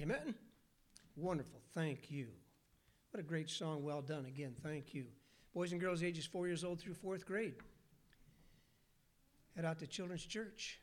[0.00, 0.34] Amen.
[1.14, 1.60] Wonderful.
[1.74, 2.28] Thank you.
[3.10, 3.82] What a great song.
[3.82, 4.54] Well done again.
[4.62, 5.04] Thank you.
[5.52, 7.54] Boys and girls ages four years old through fourth grade.
[9.56, 10.80] Head out to Children's Church.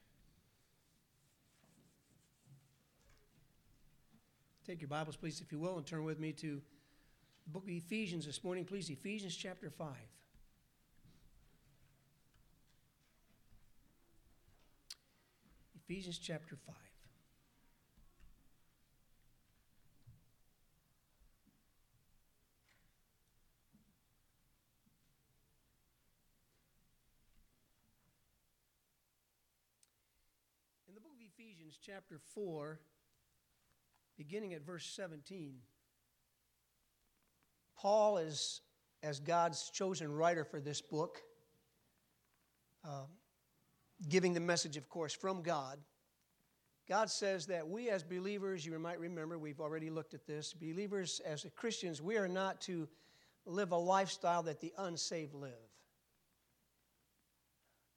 [4.68, 6.62] Take your Bibles, please, if you will, and turn with me to
[7.46, 8.90] the book of Ephesians this morning, please.
[8.90, 9.88] Ephesians chapter 5.
[15.88, 16.76] Ephesians chapter 5.
[30.90, 32.80] In the book of Ephesians, chapter 4,
[34.18, 35.54] beginning at verse 17,
[37.78, 38.62] Paul is,
[39.04, 41.22] as God's chosen writer for this book,
[42.84, 43.04] uh,
[44.10, 45.78] giving the message, of course, from God.
[46.90, 51.22] God says that we as believers, you might remember, we've already looked at this, believers
[51.24, 52.88] as Christians, we are not to
[53.46, 55.52] live a lifestyle that the unsaved live.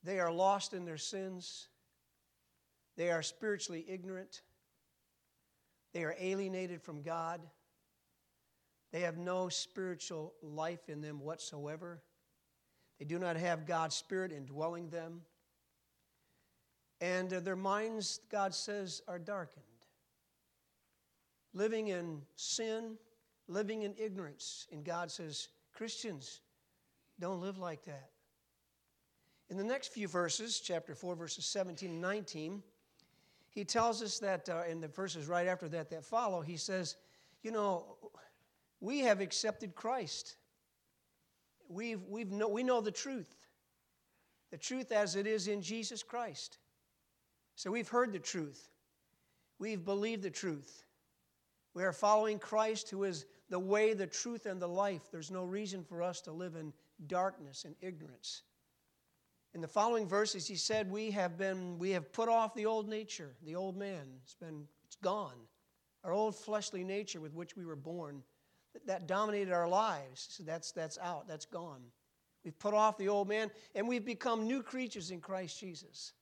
[0.03, 1.69] They are lost in their sins.
[2.97, 4.41] They are spiritually ignorant.
[5.93, 7.41] They are alienated from God.
[8.91, 12.01] They have no spiritual life in them whatsoever.
[12.99, 15.21] They do not have God's Spirit indwelling them.
[16.99, 19.63] And uh, their minds, God says, are darkened.
[21.53, 22.97] Living in sin,
[23.47, 24.67] living in ignorance.
[24.71, 26.41] And God says, Christians,
[27.19, 28.09] don't live like that.
[29.49, 32.63] In the next few verses, chapter 4, verses 17 and 19,
[33.51, 36.95] he tells us that uh, in the verses right after that that follow, he says,
[37.43, 37.97] You know,
[38.79, 40.37] we have accepted Christ.
[41.67, 43.33] We've, we've know, we know the truth,
[44.51, 46.57] the truth as it is in Jesus Christ.
[47.55, 48.69] So we've heard the truth,
[49.59, 50.85] we've believed the truth.
[51.73, 55.03] We are following Christ, who is the way, the truth, and the life.
[55.09, 56.73] There's no reason for us to live in
[57.07, 58.43] darkness and ignorance.
[59.53, 62.87] In the following verses, he said, We have been, we have put off the old
[62.87, 64.07] nature, the old man.
[64.23, 65.35] It's been, it's gone.
[66.03, 68.23] Our old fleshly nature with which we were born,
[68.73, 70.27] that, that dominated our lives.
[70.31, 71.81] So that's, that's out, that's gone.
[72.43, 76.13] We've put off the old man, and we've become new creatures in Christ Jesus.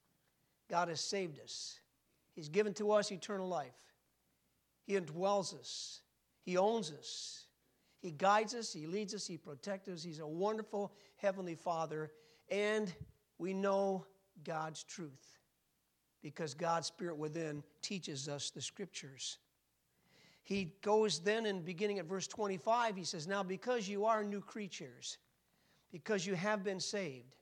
[0.70, 1.80] God has saved us.
[2.34, 3.74] He's given to us eternal life.
[4.86, 6.02] He indwells us.
[6.42, 7.46] He owns us.
[8.00, 8.74] He guides us.
[8.74, 9.28] He leads us.
[9.28, 10.04] He protects us.
[10.04, 12.12] He's a wonderful Heavenly Father.
[12.50, 12.94] And
[13.40, 14.06] we know
[14.44, 15.40] God's truth
[16.22, 19.38] because God's Spirit within teaches us the Scriptures.
[20.44, 24.42] He goes then in beginning at verse 25, he says, Now because you are new
[24.42, 25.18] creatures,
[25.92, 27.36] because you have been saved,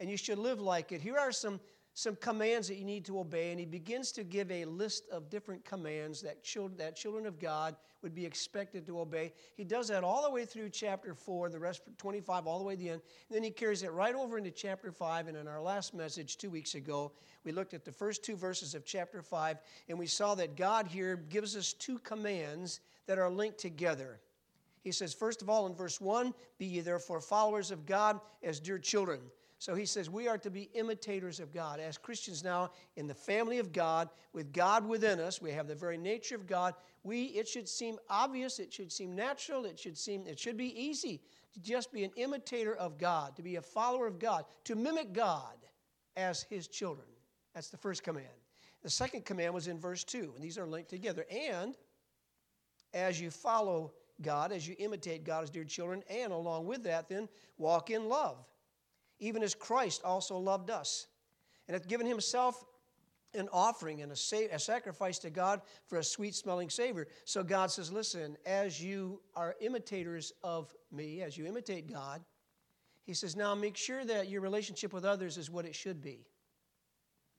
[0.00, 1.60] and you should live like it, here are some
[1.98, 5.28] some commands that you need to obey, and he begins to give a list of
[5.28, 9.32] different commands that children, that children of God would be expected to obey.
[9.56, 12.76] He does that all the way through chapter 4, the rest 25, all the way
[12.76, 13.02] to the end.
[13.28, 15.26] And then he carries it right over into chapter 5.
[15.26, 17.10] And in our last message two weeks ago,
[17.42, 19.58] we looked at the first two verses of chapter 5,
[19.88, 22.78] and we saw that God here gives us two commands
[23.08, 24.20] that are linked together.
[24.84, 28.60] He says, first of all, in verse 1, be ye therefore followers of God as
[28.60, 29.18] dear children.
[29.60, 31.80] So he says we are to be imitators of God.
[31.80, 35.74] As Christians now in the family of God, with God within us, we have the
[35.74, 36.74] very nature of God.
[37.02, 40.80] We it should seem obvious, it should seem natural, it should seem it should be
[40.80, 41.20] easy
[41.52, 45.12] to just be an imitator of God, to be a follower of God, to mimic
[45.12, 45.56] God
[46.16, 47.08] as his children.
[47.54, 48.26] That's the first command.
[48.82, 51.26] The second command was in verse 2, and these are linked together.
[51.30, 51.76] And
[52.94, 57.08] as you follow God, as you imitate God as dear children, and along with that,
[57.08, 58.46] then walk in love
[59.18, 61.06] even as Christ also loved us,
[61.66, 62.64] and hath given himself
[63.34, 67.06] an offering and a, sa- a sacrifice to God for a sweet smelling savor.
[67.24, 72.22] So God says, Listen, as you are imitators of me, as you imitate God,
[73.04, 76.26] He says, Now make sure that your relationship with others is what it should be.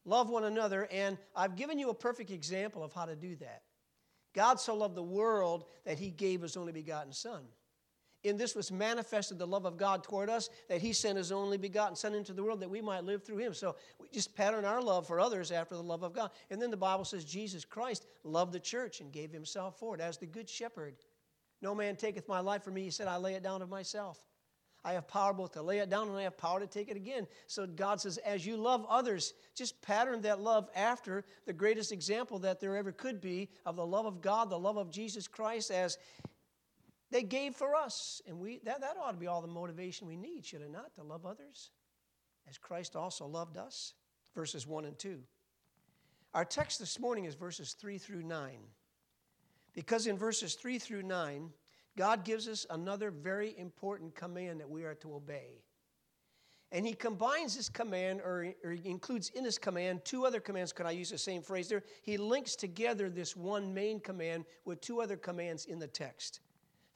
[0.05, 3.63] Love one another, and I've given you a perfect example of how to do that.
[4.33, 7.43] God so loved the world that He gave His only begotten Son.
[8.23, 11.57] In this was manifested the love of God toward us, that He sent His only
[11.57, 13.53] begotten Son into the world that we might live through Him.
[13.53, 16.31] So we just pattern our love for others after the love of God.
[16.49, 20.01] And then the Bible says Jesus Christ loved the church and gave Himself for it
[20.01, 20.95] as the Good Shepherd.
[21.61, 22.83] No man taketh my life from me.
[22.83, 24.19] He said, I lay it down of myself.
[24.83, 26.95] I have power both to lay it down and I have power to take it
[26.95, 27.27] again.
[27.47, 32.39] So God says, as you love others, just pattern that love after the greatest example
[32.39, 35.69] that there ever could be of the love of God, the love of Jesus Christ,
[35.69, 35.97] as
[37.11, 38.21] they gave for us.
[38.27, 40.93] And we, that, that ought to be all the motivation we need, should it not?
[40.95, 41.71] To love others
[42.49, 43.93] as Christ also loved us.
[44.35, 45.19] Verses 1 and 2.
[46.33, 48.59] Our text this morning is verses 3 through 9.
[49.73, 51.49] Because in verses 3 through 9,
[51.97, 55.63] God gives us another very important command that we are to obey.
[56.71, 60.71] And he combines this command, or, or includes in his command, two other commands.
[60.71, 61.83] Could I use the same phrase there?
[62.03, 66.41] He links together this one main command with two other commands in the text.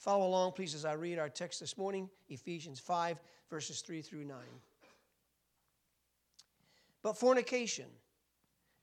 [0.03, 4.25] Follow along, please, as I read our text this morning Ephesians 5, verses 3 through
[4.25, 4.37] 9.
[7.01, 7.85] But fornication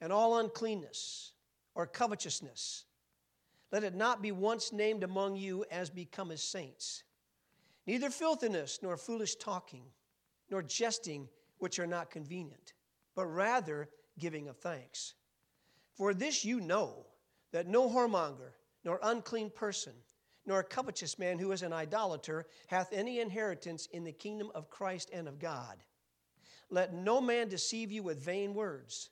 [0.01, 1.33] and all uncleanness
[1.75, 2.87] or covetousness,
[3.71, 7.03] let it not be once named among you as becometh saints,
[7.87, 9.85] neither filthiness nor foolish talking
[10.51, 12.73] nor jesting, which are not convenient,
[13.15, 15.13] but rather giving of thanks.
[15.93, 17.05] For this you know
[17.53, 18.53] that no whoremonger,
[18.85, 19.93] nor unclean person,
[20.47, 24.71] nor a covetous man who is an idolater hath any inheritance in the kingdom of
[24.71, 25.79] Christ and of God.
[26.71, 29.11] Let no man deceive you with vain words,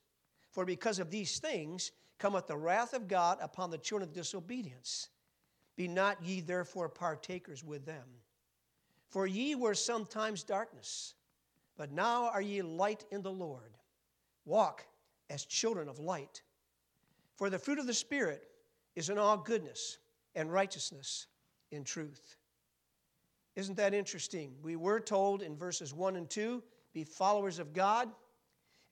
[0.51, 5.09] for because of these things cometh the wrath of God upon the children of disobedience.
[5.77, 8.07] Be not ye therefore partakers with them.
[9.09, 11.15] For ye were sometimes darkness
[11.79, 13.79] but now are ye light in the Lord.
[14.45, 14.85] Walk
[15.31, 16.43] as children of light.
[17.37, 18.43] For the fruit of the Spirit
[18.97, 19.99] is in all goodness
[20.39, 21.27] and righteousness
[21.73, 22.37] in truth.
[23.57, 24.55] Isn't that interesting?
[24.63, 26.63] We were told in verses 1 and 2
[26.95, 28.09] be followers of God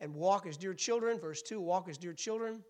[0.01, 1.21] and walk as dear children.
[1.21, 2.65] Verse 2 walk as dear children.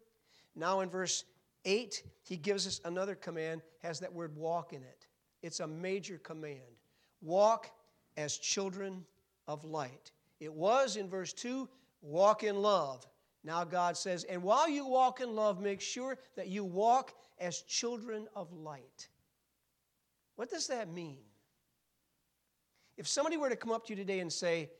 [0.54, 1.24] Now in verse
[1.64, 5.06] 8, he gives us another command, has that word walk in it.
[5.42, 6.60] It's a major command.
[7.22, 7.70] Walk
[8.18, 9.06] as children
[9.48, 10.12] of light.
[10.38, 11.66] It was in verse 2
[12.02, 13.06] walk in love.
[13.46, 17.62] Now God says, and while you walk in love, make sure that you walk as
[17.62, 19.08] children of light.
[20.34, 21.20] What does that mean?
[22.96, 24.70] If somebody were to come up to you today and say,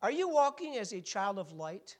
[0.00, 1.98] Are you walking as a child of light?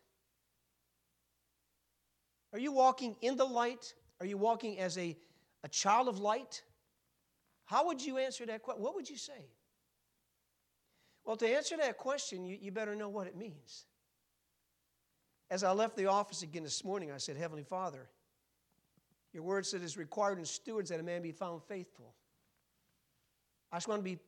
[2.54, 3.92] Are you walking in the light?
[4.20, 5.18] Are you walking as a,
[5.64, 6.62] a child of light?
[7.66, 8.82] How would you answer that question?
[8.82, 9.50] What would you say?
[11.26, 13.84] Well, to answer that question, you, you better know what it means.
[15.50, 18.08] As I left the office again this morning, I said, Heavenly Father,
[19.32, 22.14] your word said it is required in stewards that a man be found faithful.
[23.72, 24.18] I just want to be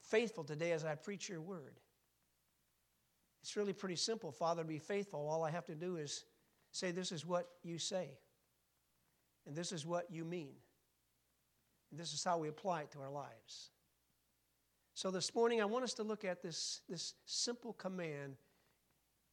[0.00, 1.74] faithful today as I preach your word.
[3.42, 5.28] It's really pretty simple, Father, to be faithful.
[5.28, 6.24] All I have to do is
[6.70, 8.10] say, This is what you say,
[9.46, 10.54] and this is what you mean,
[11.90, 13.70] and this is how we apply it to our lives.
[14.94, 18.36] So this morning, I want us to look at this, this simple command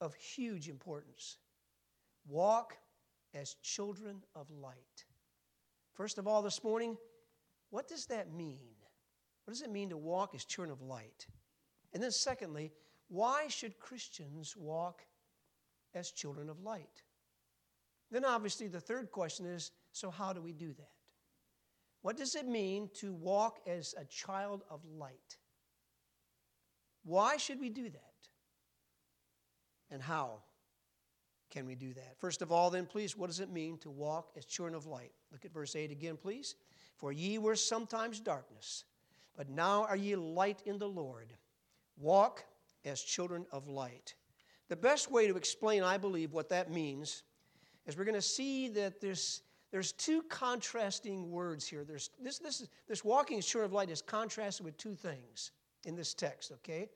[0.05, 1.37] of huge importance
[2.27, 2.77] walk
[3.33, 5.05] as children of light.
[5.93, 6.97] First of all, this morning,
[7.69, 8.75] what does that mean?
[9.43, 11.27] What does it mean to walk as children of light?
[11.93, 12.71] And then, secondly,
[13.07, 15.01] why should Christians walk
[15.93, 17.03] as children of light?
[18.11, 20.91] Then, obviously, the third question is so, how do we do that?
[22.01, 25.37] What does it mean to walk as a child of light?
[27.03, 28.04] Why should we do that?
[29.91, 30.39] And how
[31.49, 32.17] can we do that?
[32.19, 35.11] First of all, then, please, what does it mean to walk as children of light?
[35.31, 36.55] Look at verse 8 again, please.
[36.97, 38.85] For ye were sometimes darkness,
[39.35, 41.33] but now are ye light in the Lord.
[41.97, 42.43] Walk
[42.83, 44.15] as children of light.
[44.67, 47.23] The best way to explain, I believe, what that means
[47.85, 51.83] is we're going to see that there's, there's two contrasting words here.
[51.83, 55.51] There's, this, this, this walking as children of light is contrasted with two things
[55.83, 56.89] in this text, okay?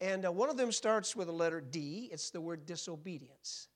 [0.00, 2.08] And uh, one of them starts with the letter D.
[2.12, 3.68] It's the word disobedience.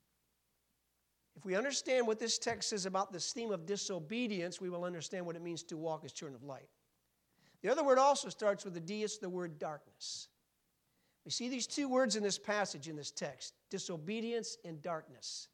[1.37, 5.25] If we understand what this text says about this theme of disobedience, we will understand
[5.25, 6.69] what it means to walk as children of light.
[7.63, 9.03] The other word also starts with a D.
[9.03, 10.29] It's the word darkness.
[11.25, 15.49] We see these two words in this passage, in this text disobedience and darkness.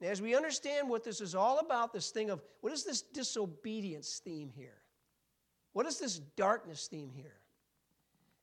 [0.00, 3.02] And as we understand what this is all about, this thing of what is this
[3.02, 4.80] disobedience theme here?
[5.72, 7.36] What is this darkness theme here?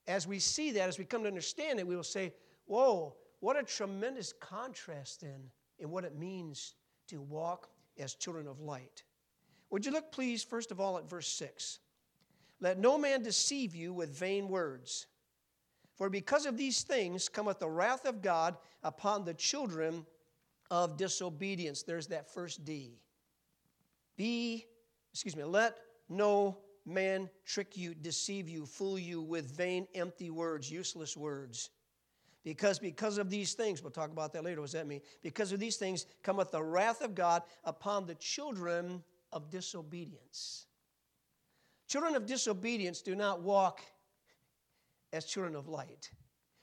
[0.08, 2.34] As we see that, as we come to understand it, we will say,
[2.66, 6.76] Whoa, what a tremendous contrast then in what it means
[7.08, 9.04] to walk as children of light.
[9.70, 11.80] Would you look, please, first of all, at verse 6?
[12.60, 15.08] Let no man deceive you with vain words.
[15.96, 20.06] For because of these things cometh the wrath of God upon the children
[20.70, 21.84] of disobedience.
[21.84, 23.00] There's that first D.
[24.16, 24.66] Be,
[25.12, 25.78] excuse me, let
[26.10, 31.70] no man trick you, deceive you, fool you with vain, empty words, useless words.
[32.44, 34.62] Because because of these things, we'll talk about that later.
[34.62, 35.02] What does that mean?
[35.22, 40.66] Because of these things cometh the wrath of God upon the children of disobedience.
[41.88, 43.82] Children of disobedience do not walk
[45.14, 46.10] as children of light.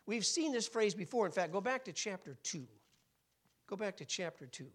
[0.06, 1.26] We've seen this phrase before.
[1.26, 2.66] In fact, go back to chapter 2.
[3.68, 4.66] Go back to chapter 2.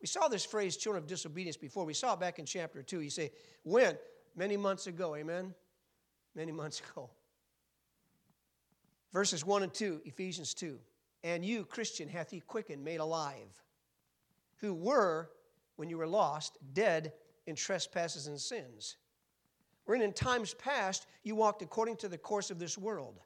[0.00, 1.84] We saw this phrase, children of disobedience, before.
[1.84, 3.00] We saw it back in chapter 2.
[3.00, 3.32] You say,
[3.64, 3.96] when?
[4.38, 5.52] Many months ago, amen?
[6.36, 7.10] Many months ago.
[9.12, 10.78] Verses 1 and 2, Ephesians 2.
[11.24, 13.64] And you, Christian, hath he quickened, made alive,
[14.60, 15.30] who were,
[15.74, 17.12] when you were lost, dead
[17.48, 18.96] in trespasses and sins.
[19.86, 23.18] Wherein in times past you walked according to the course of this world,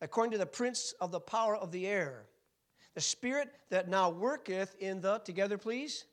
[0.00, 2.26] according to the prince of the power of the air
[2.96, 6.06] the spirit that now worketh in the, together please,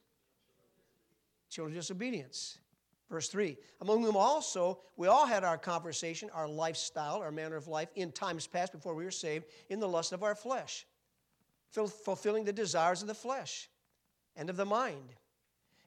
[1.49, 2.57] children of disobedience.
[3.09, 7.67] Verse 3 Among whom also we all had our conversation, our lifestyle, our manner of
[7.67, 10.85] life in times past before we were saved, in the lust of our flesh,
[11.69, 13.69] fulfilling the desires of the flesh
[14.35, 15.13] and of the mind.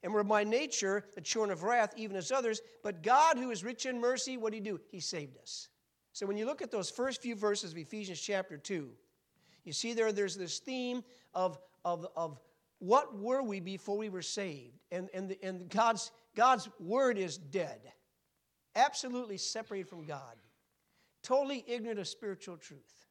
[0.03, 2.61] And we're by nature the children of wrath, even as others.
[2.83, 4.81] But God, who is rich in mercy, what did He do?
[4.91, 5.69] He saved us.
[6.13, 8.89] So when you look at those first few verses of Ephesians chapter 2,
[9.65, 11.03] you see there, there's this theme
[11.35, 12.39] of, of, of
[12.79, 14.79] what were we before we were saved?
[14.91, 17.81] And, and, the, and God's, God's word is dead,
[18.75, 20.37] absolutely separated from God,
[21.23, 23.07] totally ignorant of spiritual truth,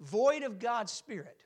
[0.00, 1.44] void of God's spirit,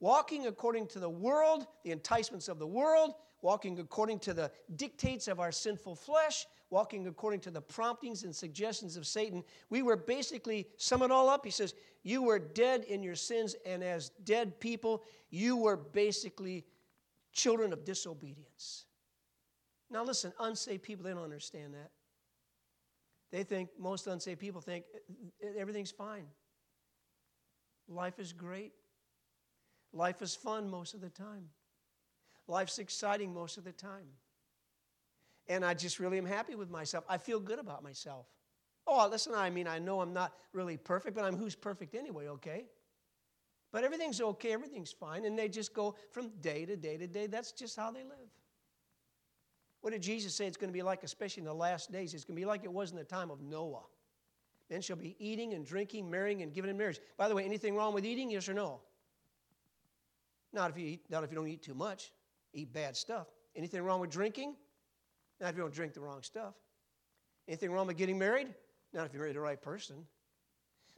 [0.00, 5.28] walking according to the world, the enticements of the world, walking according to the dictates
[5.28, 9.42] of our sinful flesh, walking according to the promptings and suggestions of Satan.
[9.70, 13.56] We were basically, sum it all up, he says, you were dead in your sins,
[13.66, 16.64] and as dead people, you were basically
[17.32, 18.84] children of disobedience.
[19.90, 21.90] Now, listen, unsaved people, they don't understand that.
[23.30, 24.84] They think, most unsaved people think
[25.58, 26.26] everything's fine.
[27.88, 28.72] Life is great.
[29.92, 31.48] Life is fun most of the time.
[32.46, 34.08] Life's exciting most of the time.
[35.48, 37.04] And I just really am happy with myself.
[37.08, 38.26] I feel good about myself.
[38.86, 42.28] Oh, listen, I mean, I know I'm not really perfect, but I'm who's perfect anyway,
[42.28, 42.64] okay?
[43.70, 47.26] But everything's okay, everything's fine, and they just go from day to day to day.
[47.26, 48.30] That's just how they live.
[49.82, 52.14] What did Jesus say it's going to be like, especially in the last days?
[52.14, 53.84] It's going to be like it was in the time of Noah.
[54.70, 56.98] Men shall be eating and drinking, marrying and giving in marriage.
[57.16, 58.30] By the way, anything wrong with eating?
[58.30, 58.80] Yes or no?
[60.52, 62.12] Not if you eat, not if you don't eat too much
[62.52, 63.28] eat bad stuff.
[63.56, 64.56] Anything wrong with drinking?
[65.40, 66.54] Not if you don't drink the wrong stuff.
[67.46, 68.48] Anything wrong with getting married?
[68.92, 70.06] Not if you marry the right person.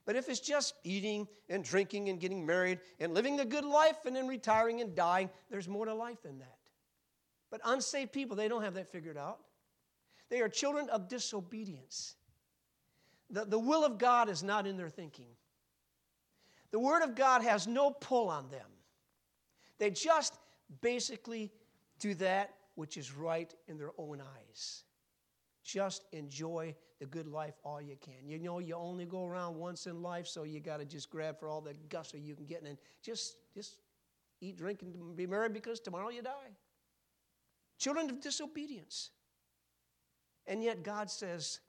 [0.06, 3.98] But if it's just eating and drinking and getting married and living the good life
[4.06, 6.58] and then retiring and dying, there's more to life than that.
[7.50, 9.38] But unsaved people, they don't have that figured out.
[10.30, 12.14] They are children of disobedience.
[13.30, 15.26] The, the will of God is not in their thinking.
[16.70, 18.66] The Word of God has no pull on them.
[19.78, 20.34] They just
[20.80, 21.50] basically
[21.98, 24.84] do that which is right in their own eyes.
[25.62, 28.26] Just enjoy the good life all you can.
[28.26, 31.38] You know, you only go around once in life, so you got to just grab
[31.38, 33.74] for all the gusto you can get and just, just
[34.40, 36.56] eat, drink, and be merry because tomorrow you die.
[37.78, 39.10] Children of disobedience.
[40.46, 41.60] And yet God says,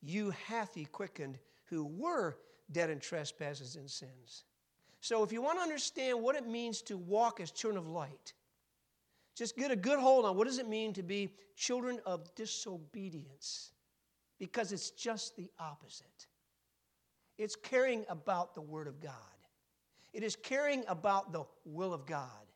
[0.00, 2.38] You hath he quickened who were
[2.70, 4.44] dead in trespasses and sins.
[5.02, 8.32] So, if you want to understand what it means to walk as children of light,
[9.34, 13.72] just get a good hold on what does it mean to be children of disobedience?
[14.38, 16.26] Because it's just the opposite.
[17.38, 19.12] It's caring about the Word of God,
[20.12, 22.46] it is caring about the will of God,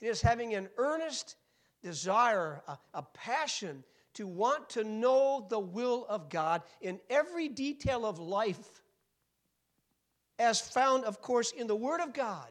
[0.00, 1.36] it is having an earnest
[1.82, 8.04] desire, a, a passion to want to know the will of God in every detail
[8.04, 8.82] of life
[10.38, 12.50] as found, of course, in the Word of God,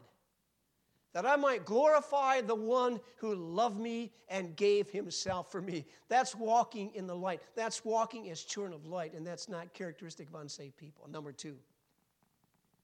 [1.12, 5.84] that I might glorify the one who loved me and gave himself for me.
[6.08, 7.42] That's walking in the light.
[7.54, 11.06] That's walking as children of light, and that's not characteristic of unsaved people.
[11.10, 11.56] Number two,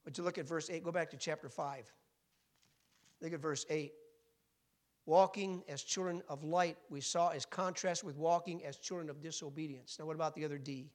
[0.05, 0.85] would you look at verse 8?
[0.85, 1.91] Go back to chapter 5.
[3.23, 3.93] Look at verse 8.
[5.07, 9.97] Walking as children of light, we saw as contrast with walking as children of disobedience.
[9.99, 10.91] Now, what about the other D?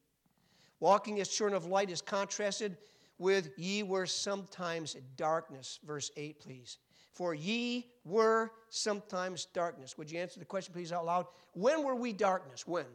[0.79, 2.77] Walking as children of light is contrasted
[3.17, 5.79] with ye were sometimes darkness.
[5.83, 6.77] Verse 8, please.
[7.13, 9.97] For ye were sometimes darkness.
[9.97, 11.27] Would you answer the question, please, out loud?
[11.53, 12.67] When were we darkness?
[12.67, 12.85] When?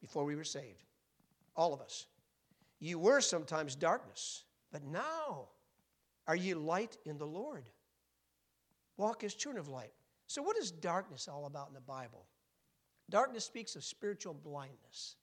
[0.00, 0.84] Before we were saved.
[1.56, 2.06] All of us.
[2.78, 5.48] You were sometimes darkness, but now
[6.26, 7.68] are ye light in the Lord.
[8.96, 9.92] Walk as children of light.
[10.28, 12.26] So, what is darkness all about in the Bible?
[13.10, 15.16] Darkness speaks of spiritual blindness.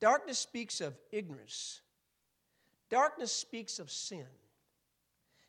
[0.00, 1.82] Darkness speaks of ignorance.
[2.90, 4.26] Darkness speaks of sin.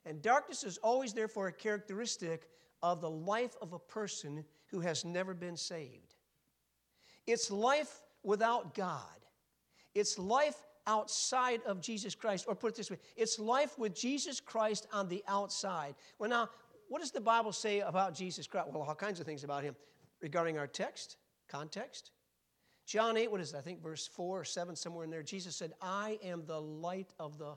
[0.10, 2.50] And darkness is always, therefore, a characteristic
[2.82, 6.16] of the life of a person who has never been saved.
[7.28, 9.20] It's life without God,
[9.94, 12.46] it's life outside of Jesus Christ.
[12.48, 15.94] Or put it this way it's life with Jesus Christ on the outside.
[16.18, 16.50] Well, now,
[16.88, 18.68] what does the Bible say about Jesus Christ?
[18.72, 19.76] Well, all kinds of things about him
[20.22, 21.18] regarding our text,
[21.48, 22.10] context.
[22.88, 23.58] John 8, what is it?
[23.58, 25.22] I think verse 4 or 7, somewhere in there.
[25.22, 27.54] Jesus said, I am the light of the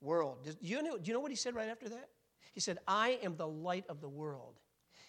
[0.00, 0.38] world.
[0.44, 2.08] Do you know, do you know what he said right after that?
[2.52, 4.54] He said, I am the light of the world.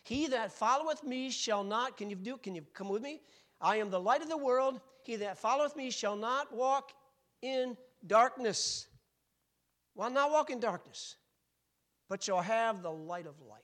[0.04, 3.22] He that followeth me shall not, can you do, can you come with me?
[3.60, 4.80] I am the light of the world.
[5.04, 6.92] He that followeth me shall not walk
[7.42, 8.88] in darkness.
[9.96, 11.16] Well, not walk in darkness,
[12.10, 13.60] but shall have the light of life.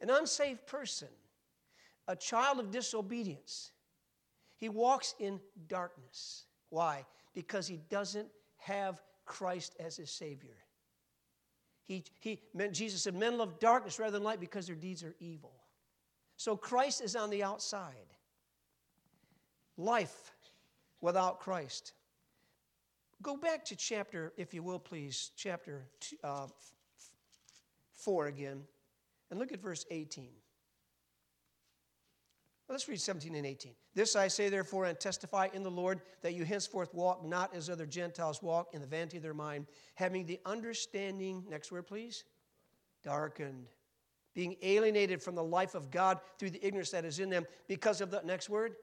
[0.00, 1.08] An unsaved person,
[2.08, 3.72] a child of disobedience,
[4.56, 6.44] he walks in darkness.
[6.70, 7.04] Why?
[7.34, 10.56] Because he doesn't have Christ as his Savior.
[11.84, 12.40] He, he,
[12.72, 15.52] Jesus said, Men love darkness rather than light because their deeds are evil.
[16.36, 17.94] So Christ is on the outside.
[19.76, 20.32] Life
[21.00, 21.92] without Christ.
[23.22, 26.48] Go back to chapter, if you will, please, chapter two, uh,
[27.94, 28.62] 4 again,
[29.30, 30.28] and look at verse 18.
[32.70, 33.72] Well, let's read 17 and 18.
[33.96, 37.68] This I say, therefore, and testify in the Lord that you henceforth walk not as
[37.68, 42.22] other Gentiles walk in the vanity of their mind, having the understanding, next word, please,
[43.02, 43.66] darkened,
[44.36, 48.00] being alienated from the life of God through the ignorance that is in them because
[48.00, 48.76] of the, next word,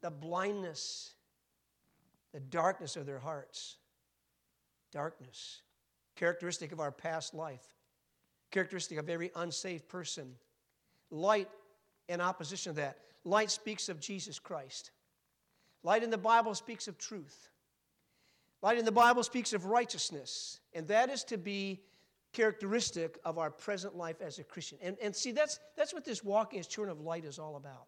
[0.00, 1.12] the blindness,
[2.32, 3.76] the darkness of their hearts.
[4.92, 5.60] Darkness,
[6.16, 7.66] characteristic of our past life,
[8.50, 10.36] characteristic of every unsaved person.
[11.10, 11.50] Light
[12.08, 12.98] in opposition to that.
[13.24, 14.90] Light speaks of Jesus Christ.
[15.82, 17.48] Light in the Bible speaks of truth.
[18.62, 21.82] Light in the Bible speaks of righteousness, and that is to be
[22.32, 24.78] characteristic of our present life as a Christian.
[24.82, 27.86] And, and see, that's, that's what this walking as children of light is all about.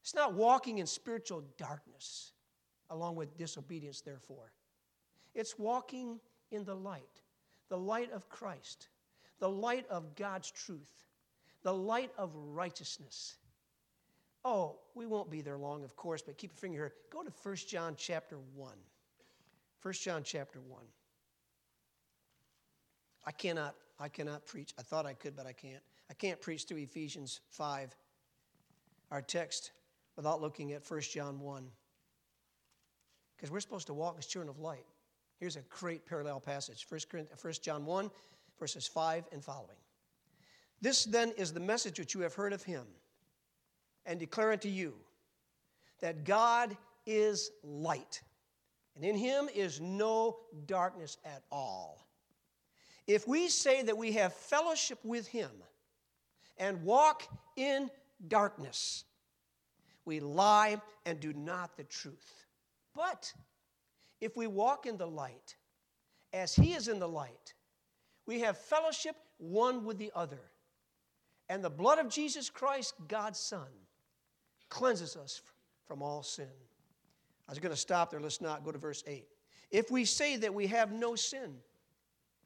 [0.00, 2.32] It's not walking in spiritual darkness,
[2.90, 4.52] along with disobedience, therefore.
[5.34, 7.22] It's walking in the light,
[7.68, 8.88] the light of Christ,
[9.40, 11.07] the light of God's truth
[11.62, 13.36] the light of righteousness.
[14.44, 16.92] Oh, we won't be there long, of course, but keep a finger here.
[17.10, 18.72] Go to 1 John chapter 1.
[19.82, 20.82] 1 John chapter 1.
[23.26, 24.72] I cannot, I cannot preach.
[24.78, 25.82] I thought I could, but I can't.
[26.10, 27.94] I can't preach through Ephesians 5,
[29.10, 29.72] our text,
[30.16, 31.66] without looking at 1 John 1.
[33.36, 34.86] Because we're supposed to walk as children of light.
[35.38, 38.10] Here's a great parallel passage 1 John 1,
[38.58, 39.76] verses 5 and following.
[40.80, 42.86] This then is the message which you have heard of him,
[44.06, 44.94] and declare unto you
[46.00, 48.22] that God is light,
[48.94, 52.06] and in him is no darkness at all.
[53.06, 55.50] If we say that we have fellowship with him
[56.58, 57.24] and walk
[57.56, 57.90] in
[58.28, 59.04] darkness,
[60.04, 62.46] we lie and do not the truth.
[62.94, 63.32] But
[64.20, 65.56] if we walk in the light,
[66.32, 67.54] as he is in the light,
[68.26, 70.40] we have fellowship one with the other
[71.48, 73.66] and the blood of Jesus Christ, God's Son,
[74.68, 75.42] cleanses us
[75.86, 76.48] from all sin.
[77.48, 78.20] I was going to stop there.
[78.20, 79.26] Let's not go to verse 8.
[79.70, 81.54] If we say that we have no sin,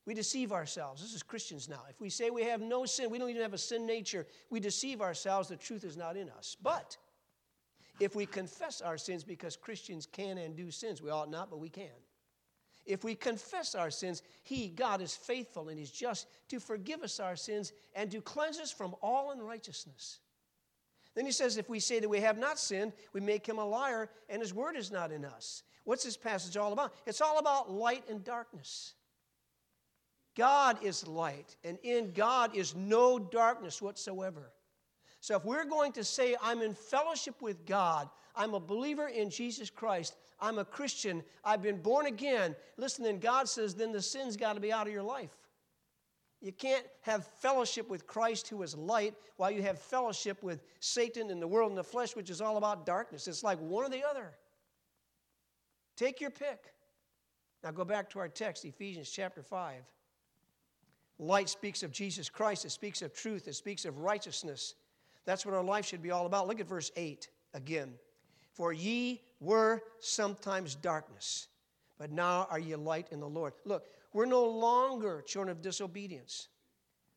[0.06, 1.02] we deceive ourselves.
[1.02, 1.80] This is Christians now.
[1.88, 4.60] If we say we have no sin, we don't even have a sin nature, we
[4.60, 5.48] deceive ourselves.
[5.48, 6.56] The truth is not in us.
[6.62, 6.96] But
[8.00, 11.60] if we confess our sins, because Christians can and do sins, we ought not, but
[11.60, 11.90] we can.
[12.84, 17.20] If we confess our sins, He, God, is faithful and He's just to forgive us
[17.20, 20.18] our sins and to cleanse us from all unrighteousness.
[21.14, 23.64] Then He says, if we say that we have not sinned, we make Him a
[23.64, 25.62] liar and His word is not in us.
[25.84, 26.94] What's this passage all about?
[27.06, 28.94] It's all about light and darkness.
[30.34, 34.50] God is light, and in God is no darkness whatsoever.
[35.22, 39.30] So if we're going to say, I'm in fellowship with God, I'm a believer in
[39.30, 44.02] Jesus Christ, I'm a Christian, I've been born again, listen, then God says, then the
[44.02, 45.30] sin's got to be out of your life.
[46.40, 51.30] You can't have fellowship with Christ, who is light, while you have fellowship with Satan
[51.30, 53.28] and the world and the flesh, which is all about darkness.
[53.28, 54.32] It's like one or the other.
[55.96, 56.64] Take your pick.
[57.62, 59.84] Now go back to our text, Ephesians chapter 5.
[61.20, 64.74] Light speaks of Jesus Christ, it speaks of truth, it speaks of righteousness.
[65.24, 66.48] That's what our life should be all about.
[66.48, 67.94] Look at verse 8 again.
[68.52, 71.48] For ye were sometimes darkness,
[71.98, 73.54] but now are ye light in the Lord.
[73.64, 76.48] Look, we're no longer children of disobedience.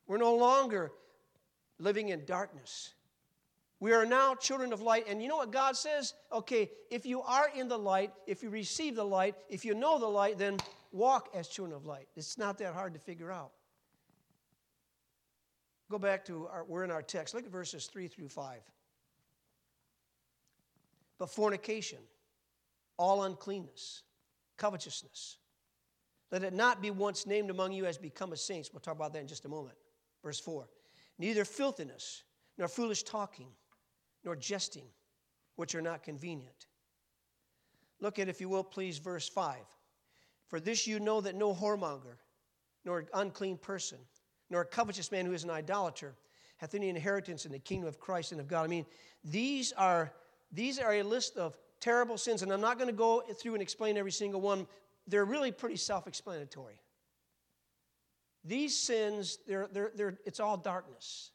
[0.08, 0.92] We're no longer
[1.80, 2.94] living in darkness.
[3.80, 5.06] We are now children of light.
[5.10, 6.14] And you know what God says?
[6.32, 10.00] Okay, if you are in the light, if you receive the light, if you know
[10.00, 10.58] the light, then
[10.92, 12.08] walk as children of light.
[12.16, 13.52] It's not that hard to figure out.
[15.90, 17.34] Go back to our, we're in our text.
[17.34, 18.60] Look at verses 3 through 5.
[21.18, 22.00] But fornication,
[22.98, 24.04] all uncleanness,
[24.58, 25.38] covetousness,
[26.32, 28.74] let it not be once named among you as become a saints.
[28.74, 29.78] We'll talk about that in just a moment.
[30.24, 30.68] Verse 4
[31.18, 32.24] Neither filthiness,
[32.58, 33.48] nor foolish talking,
[34.24, 34.88] nor jesting,
[35.56, 36.68] which are not convenient.
[38.02, 39.58] Look at, if you will, please, verse 5.
[40.48, 42.18] For this you know that no whoremonger,
[42.84, 44.00] nor unclean person,
[44.50, 46.16] nor a covetous man who is an idolater
[46.58, 48.64] hath any inheritance in the kingdom of Christ and of God.
[48.64, 48.86] I mean,
[49.24, 50.14] these are,
[50.52, 53.62] these are a list of terrible sins, and I'm not going to go through and
[53.62, 54.68] explain every single one.
[55.08, 56.80] They're really pretty self explanatory.
[58.44, 61.32] These sins, they're, they're, they're, it's all darkness.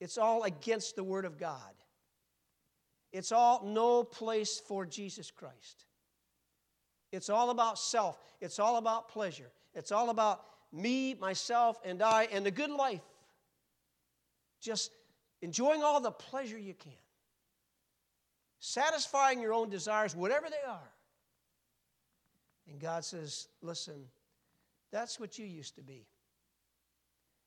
[0.00, 1.72] It's all against the Word of God.
[3.12, 5.84] It's all no place for Jesus Christ.
[7.12, 8.18] It's all about self.
[8.40, 9.50] It's all about pleasure.
[9.74, 10.44] It's all about
[10.76, 13.02] me, myself, and I, and the good life.
[14.60, 14.92] Just
[15.42, 16.92] enjoying all the pleasure you can,
[18.60, 20.92] satisfying your own desires, whatever they are.
[22.68, 24.06] And God says, Listen,
[24.90, 26.06] that's what you used to be.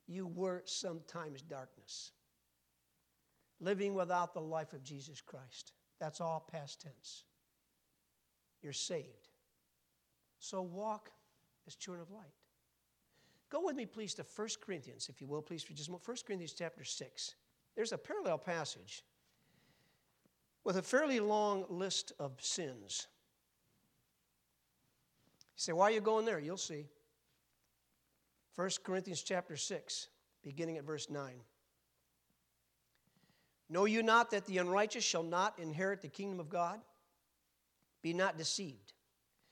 [0.06, 2.12] You were sometimes darkness,
[3.60, 5.72] living without the life of Jesus Christ.
[6.00, 7.24] That's all past tense.
[8.62, 9.28] You're saved.
[10.38, 11.10] So walk
[11.66, 12.39] as children of light.
[13.50, 16.06] Go with me, please, to 1 Corinthians, if you will, please, for just a moment.
[16.06, 17.34] 1 Corinthians chapter 6.
[17.74, 19.04] There's a parallel passage
[20.62, 23.08] with a fairly long list of sins.
[25.56, 26.38] You say, why are you going there?
[26.38, 26.86] You'll see.
[28.54, 30.08] 1 Corinthians chapter 6,
[30.44, 31.32] beginning at verse 9.
[33.68, 36.80] Know you not that the unrighteous shall not inherit the kingdom of God?
[38.02, 38.92] Be not deceived.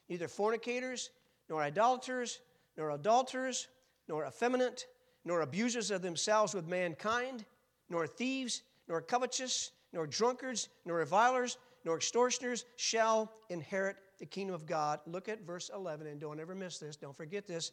[0.09, 1.11] Neither fornicators,
[1.49, 2.41] nor idolaters,
[2.77, 3.69] nor adulterers,
[4.09, 4.87] nor effeminate,
[5.25, 7.45] nor abusers of themselves with mankind,
[7.91, 14.67] nor thieves, nor covetous, nor drunkards, nor revilers, nor extortioners shall inherit the kingdom of
[14.67, 15.01] God.
[15.07, 16.97] Look at verse 11 and don't ever miss this.
[16.97, 17.73] Don't forget this.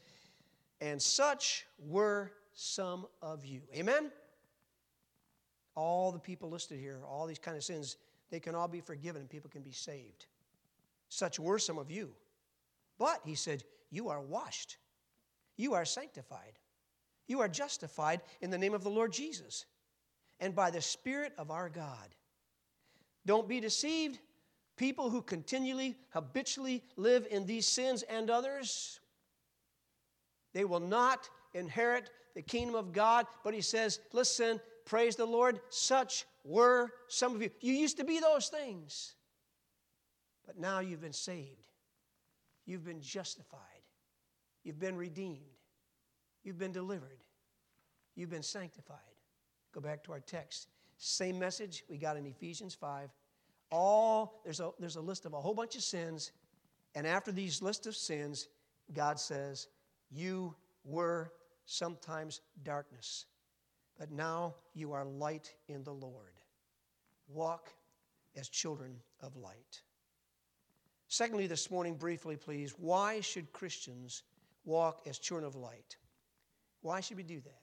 [0.81, 3.61] And such were some of you.
[3.75, 4.11] Amen?
[5.75, 7.97] All the people listed here, all these kind of sins,
[8.29, 10.27] they can all be forgiven and people can be saved.
[11.09, 12.11] Such were some of you.
[12.97, 14.77] But, he said, you are washed,
[15.57, 16.59] you are sanctified,
[17.27, 19.65] you are justified in the name of the Lord Jesus
[20.39, 22.15] and by the Spirit of our God.
[23.25, 24.19] Don't be deceived.
[24.77, 28.99] People who continually, habitually live in these sins and others,
[30.53, 33.25] they will not inherit the kingdom of God.
[33.43, 37.49] But he says, listen, praise the Lord, such were some of you.
[37.61, 39.15] You used to be those things,
[40.45, 41.67] but now you've been saved.
[42.65, 43.59] You've been justified.
[44.65, 45.39] You've been redeemed.
[46.43, 47.23] You've been delivered.
[48.15, 48.97] You've been sanctified.
[49.71, 50.67] Go back to our text.
[50.97, 53.09] Same message we got in Ephesians 5.
[53.71, 56.31] All there's a there's a list of a whole bunch of sins,
[56.95, 58.47] and after these list of sins,
[58.93, 59.67] God says,
[60.09, 61.31] You were
[61.65, 63.25] sometimes darkness,
[63.99, 66.33] but now you are light in the Lord.
[67.27, 67.69] Walk
[68.35, 69.81] as children of light.
[71.07, 74.23] Secondly, this morning, briefly, please, why should Christians
[74.65, 75.97] walk as children of light?
[76.81, 77.61] Why should we do that?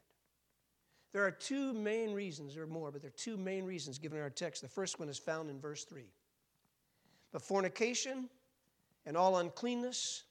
[1.13, 4.17] There are two main reasons, there are more, but there are two main reasons given
[4.17, 4.63] in our text.
[4.63, 6.05] The first one is found in verse 3.
[7.33, 8.29] But fornication
[9.05, 10.25] and all uncleanness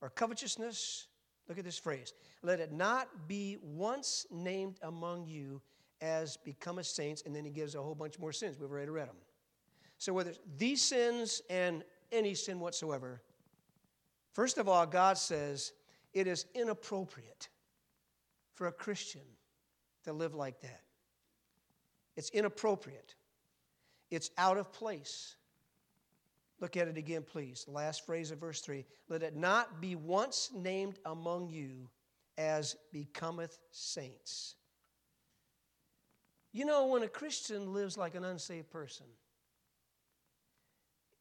[0.00, 1.06] or covetousness,
[1.48, 5.60] look at this phrase, let it not be once named among you
[6.00, 8.58] as becometh saints, and then he gives a whole bunch more sins.
[8.58, 9.16] We've already read them.
[9.98, 13.22] So whether these sins and any sin whatsoever.
[14.32, 15.72] First of all, God says
[16.12, 17.48] it is inappropriate
[18.54, 19.22] for a Christian
[20.04, 20.82] to live like that.
[22.16, 23.14] It's inappropriate,
[24.10, 25.36] it's out of place.
[26.60, 27.64] Look at it again, please.
[27.64, 31.88] The last phrase of verse 3 Let it not be once named among you
[32.38, 34.54] as becometh saints.
[36.52, 39.06] You know, when a Christian lives like an unsaved person,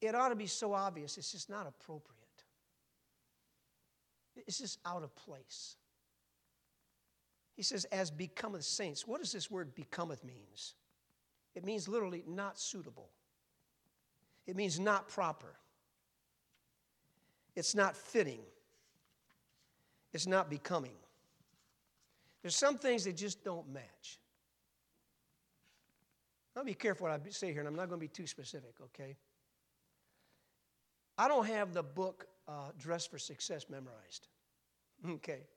[0.01, 2.21] it ought to be so obvious, it's just not appropriate.
[4.47, 5.75] It's just out of place.
[7.56, 9.08] He says, as becometh saints.
[9.08, 10.75] What does this word becometh means?
[11.54, 13.10] It means literally not suitable.
[14.47, 15.56] It means not proper.
[17.56, 18.39] It's not fitting.
[20.13, 20.95] It's not becoming.
[22.41, 24.19] There's some things that just don't match.
[26.56, 28.73] I'll be careful what I say here, and I'm not going to be too specific,
[28.86, 29.15] okay?
[31.17, 34.28] I don't have the book uh, Dress for Success memorized.
[35.10, 35.48] Okay.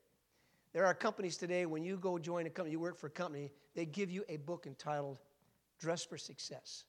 [0.73, 3.51] There are companies today, when you go join a company, you work for a company,
[3.75, 5.19] they give you a book entitled
[5.79, 6.85] Dress for Success.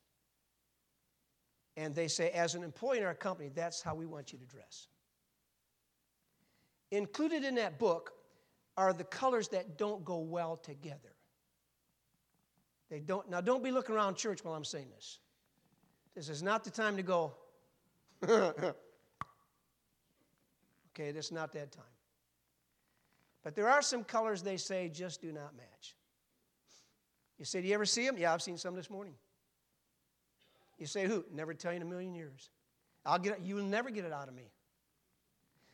[1.77, 4.45] And they say, as an employee in our company, that's how we want you to
[4.47, 4.88] dress.
[6.90, 8.14] Included in that book
[8.79, 11.14] are the colors that don't go well together.
[12.88, 13.29] They don't.
[13.29, 15.19] Now, don't be looking around church while I'm saying this.
[16.14, 17.35] This is not the time to go.
[20.98, 21.85] okay, this is not that time.
[23.44, 25.94] But there are some colors they say just do not match.
[27.38, 28.16] You say, Do you ever see them?
[28.18, 29.14] Yeah, I've seen some this morning.
[30.78, 31.24] You say, Who?
[31.32, 32.50] Never tell you in a million years.
[33.04, 33.40] I'll get it.
[33.44, 34.50] You will never get it out of me.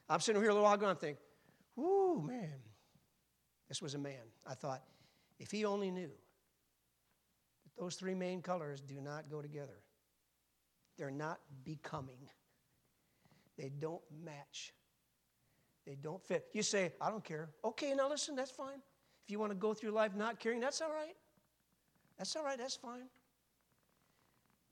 [0.08, 1.18] I'm sitting here a little while ago and think,
[1.76, 2.60] Whoo, man.
[3.68, 4.20] This was a man.
[4.46, 4.82] I thought,
[5.38, 6.10] if he only knew
[7.64, 9.80] that those three main colors do not go together,
[10.98, 12.28] they're not becoming,
[13.56, 14.74] they don't match,
[15.86, 16.46] they don't fit.
[16.52, 17.50] You say, I don't care.
[17.64, 18.80] Okay, now listen, that's fine.
[19.24, 21.14] If you want to go through life not caring, that's all right.
[22.18, 23.08] That's all right, that's fine.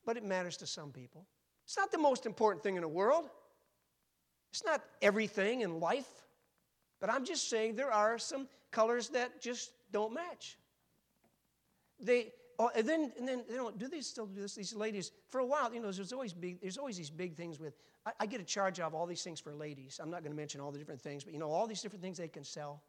[0.04, 1.26] But it matters to some people.
[1.64, 3.28] It's not the most important thing in the world.
[4.50, 6.08] It's not everything in life.
[7.00, 10.58] But I'm just saying there are some colors that just don't match.
[12.00, 14.54] They, oh, and then, and then, you know, do they still do this?
[14.54, 17.58] These ladies, for a while, you know, there's always big, there's always these big things
[17.58, 19.98] with, I, I get a charge of all these things for ladies.
[20.02, 22.02] I'm not going to mention all the different things, but you know, all these different
[22.02, 22.82] things they can sell.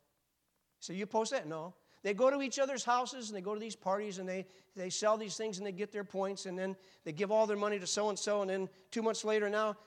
[0.81, 1.47] So you post that?
[1.47, 1.73] No.
[2.03, 4.89] They go to each other's houses and they go to these parties and they, they
[4.89, 7.79] sell these things and they get their points and then they give all their money
[7.79, 9.77] to so and so and then two months later now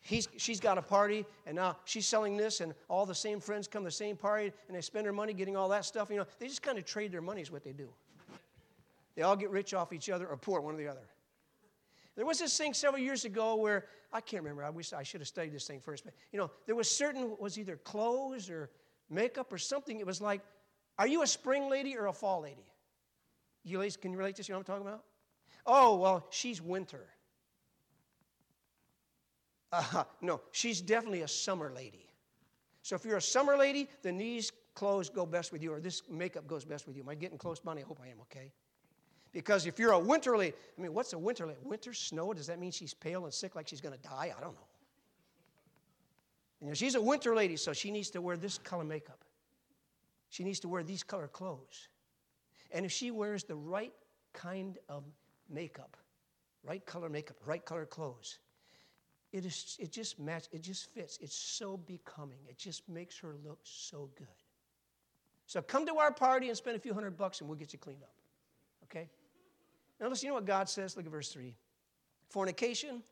[0.00, 3.66] he's, she's got a party and now she's selling this and all the same friends
[3.66, 6.08] come to the same party and they spend their money getting all that stuff.
[6.08, 7.88] You know, they just kind of trade their money is what they do.
[9.16, 11.08] They all get rich off each other or poor, one or the other.
[12.16, 14.64] There was this thing several years ago where I can't remember.
[14.64, 16.04] I wish I should have studied this thing first.
[16.04, 18.70] But you know, there was certain was either clothes or
[19.10, 20.00] makeup or something.
[20.00, 20.40] It was like
[20.98, 22.72] are you a spring lady or a fall lady?
[23.64, 24.48] You ladies, can you relate to this?
[24.48, 25.04] You know what I'm talking about?
[25.66, 27.04] Oh, well, she's winter.
[29.72, 32.06] Uh, no, she's definitely a summer lady.
[32.82, 36.02] So if you're a summer lady, then these clothes go best with you, or this
[36.08, 37.02] makeup goes best with you.
[37.02, 37.82] Am I getting close, Bonnie?
[37.82, 38.52] I hope I am, okay?
[39.36, 41.58] Because if you're a winter lady, I mean, what's a winter lady?
[41.62, 42.32] Winter snow?
[42.32, 44.32] Does that mean she's pale and sick like she's going to die?
[44.34, 44.66] I don't know.
[46.62, 49.18] You know, she's a winter lady, so she needs to wear this color makeup.
[50.30, 51.88] She needs to wear these color clothes.
[52.72, 53.92] And if she wears the right
[54.32, 55.04] kind of
[55.50, 55.98] makeup,
[56.64, 58.38] right color makeup, right color clothes,
[59.34, 61.18] it, is, it just matches, it just fits.
[61.20, 62.38] It's so becoming.
[62.48, 64.26] It just makes her look so good.
[65.44, 67.78] So come to our party and spend a few hundred bucks and we'll get you
[67.78, 68.14] cleaned up.
[68.84, 69.10] Okay?
[70.00, 70.96] Now listen, you know what God says?
[70.96, 71.54] Look at verse 3.
[72.28, 73.02] Fornication,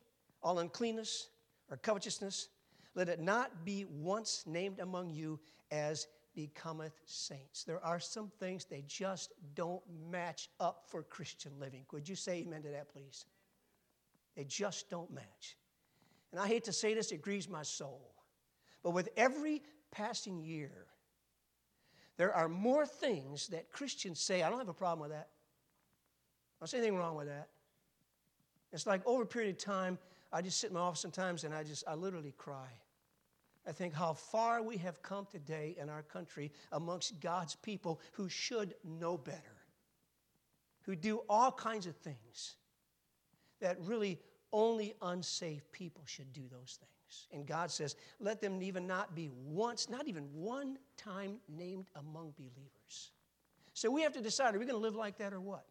[0.42, 1.28] all uncleanness,
[1.70, 2.48] or covetousness,
[2.94, 7.64] let it not be once named among you as becometh saints.
[7.64, 11.84] There are some things they just don't match up for Christian living.
[11.88, 13.26] Could you say amen to that, please?
[14.36, 15.56] They just don't match.
[16.32, 18.14] And I hate to say this, it grieves my soul.
[18.82, 20.86] But with every passing year,
[22.16, 24.42] there are more things that Christians say.
[24.42, 25.28] I don't have a problem with that.
[26.58, 27.48] I don't see anything wrong with that.
[28.72, 29.98] It's like over a period of time,
[30.32, 32.68] I just sit in my office sometimes and I just, I literally cry.
[33.66, 38.28] I think how far we have come today in our country amongst God's people who
[38.28, 39.38] should know better,
[40.82, 42.56] who do all kinds of things
[43.60, 44.18] that really
[44.52, 47.28] only unsaved people should do those things.
[47.32, 52.34] And God says, let them even not be once, not even one time named among
[52.36, 53.12] believers.
[53.72, 55.64] So we have to decide are we going to live like that or what?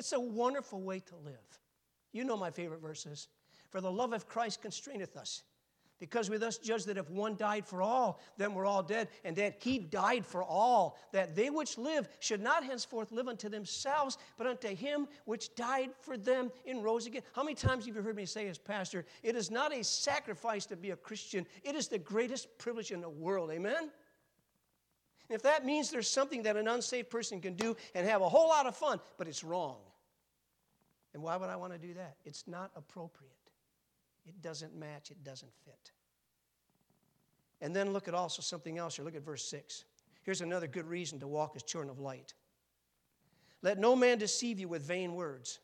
[0.00, 1.60] It's a wonderful way to live.
[2.12, 3.28] You know my favorite verses.
[3.68, 5.42] For the love of Christ constraineth us
[5.98, 9.36] because we thus judge that if one died for all, then we're all dead, and
[9.36, 14.16] that he died for all, that they which live should not henceforth live unto themselves,
[14.38, 17.20] but unto him which died for them and rose again.
[17.34, 20.64] How many times have you heard me say as pastor, it is not a sacrifice
[20.66, 23.50] to be a Christian, it is the greatest privilege in the world.
[23.50, 23.90] Amen?
[25.30, 28.48] If that means there's something that an unsaved person can do and have a whole
[28.48, 29.76] lot of fun, but it's wrong,
[31.12, 32.16] and why would I want to do that?
[32.24, 33.32] It's not appropriate.
[34.26, 35.92] It doesn't match, it doesn't fit.
[37.60, 39.04] And then look at also something else here.
[39.04, 39.84] Look at verse 6.
[40.22, 42.34] Here's another good reason to walk as children of light.
[43.62, 45.58] Let no man deceive you with vain words.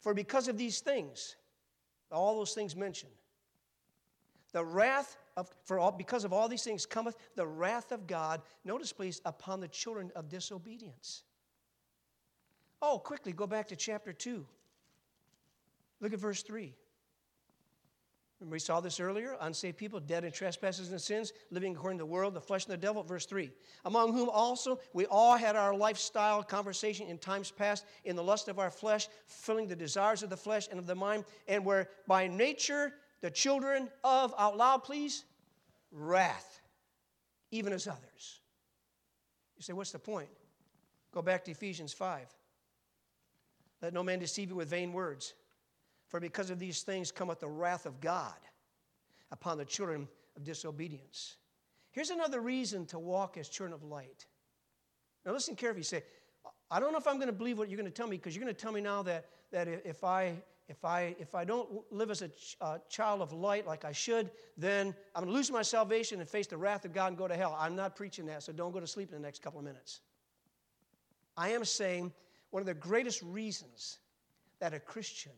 [0.00, 1.36] For because of these things,
[2.10, 3.12] all those things mentioned,
[4.52, 8.42] the wrath of, for all, because of all these things cometh the wrath of God,
[8.64, 11.22] notice please, upon the children of disobedience.
[12.82, 14.46] Oh, quickly, go back to chapter 2.
[16.00, 16.74] Look at verse 3.
[18.40, 19.36] Remember, We saw this earlier.
[19.40, 22.72] Unsaved people, dead in trespasses and sins, living according to the world, the flesh, and
[22.72, 23.02] the devil.
[23.02, 23.50] Verse 3.
[23.84, 28.48] Among whom also we all had our lifestyle conversation in times past in the lust
[28.48, 31.86] of our flesh, filling the desires of the flesh and of the mind, and were
[32.06, 35.24] by nature the children of, out loud please,
[35.92, 36.62] wrath,
[37.50, 38.40] even as others.
[39.58, 40.30] You say, what's the point?
[41.12, 42.26] Go back to Ephesians 5.
[43.82, 45.34] Let no man deceive you with vain words.
[46.08, 48.34] For because of these things cometh the wrath of God
[49.30, 51.36] upon the children of disobedience.
[51.92, 54.26] Here's another reason to walk as children of light.
[55.24, 55.80] Now, listen carefully.
[55.80, 56.02] You say,
[56.70, 58.34] I don't know if I'm going to believe what you're going to tell me because
[58.34, 60.34] you're going to tell me now that, that if, I,
[60.68, 63.92] if, I, if I don't live as a ch- uh, child of light like I
[63.92, 67.16] should, then I'm going to lose my salvation and face the wrath of God and
[67.16, 67.56] go to hell.
[67.58, 70.00] I'm not preaching that, so don't go to sleep in the next couple of minutes.
[71.36, 72.12] I am saying
[72.50, 73.98] one of the greatest reasons
[74.58, 75.32] that a Christian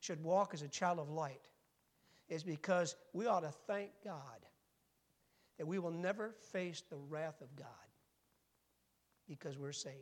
[0.00, 1.48] should walk as a child of light
[2.28, 4.20] is because we ought to thank God
[5.58, 7.66] that we will never face the wrath of God
[9.28, 9.96] because we're saved.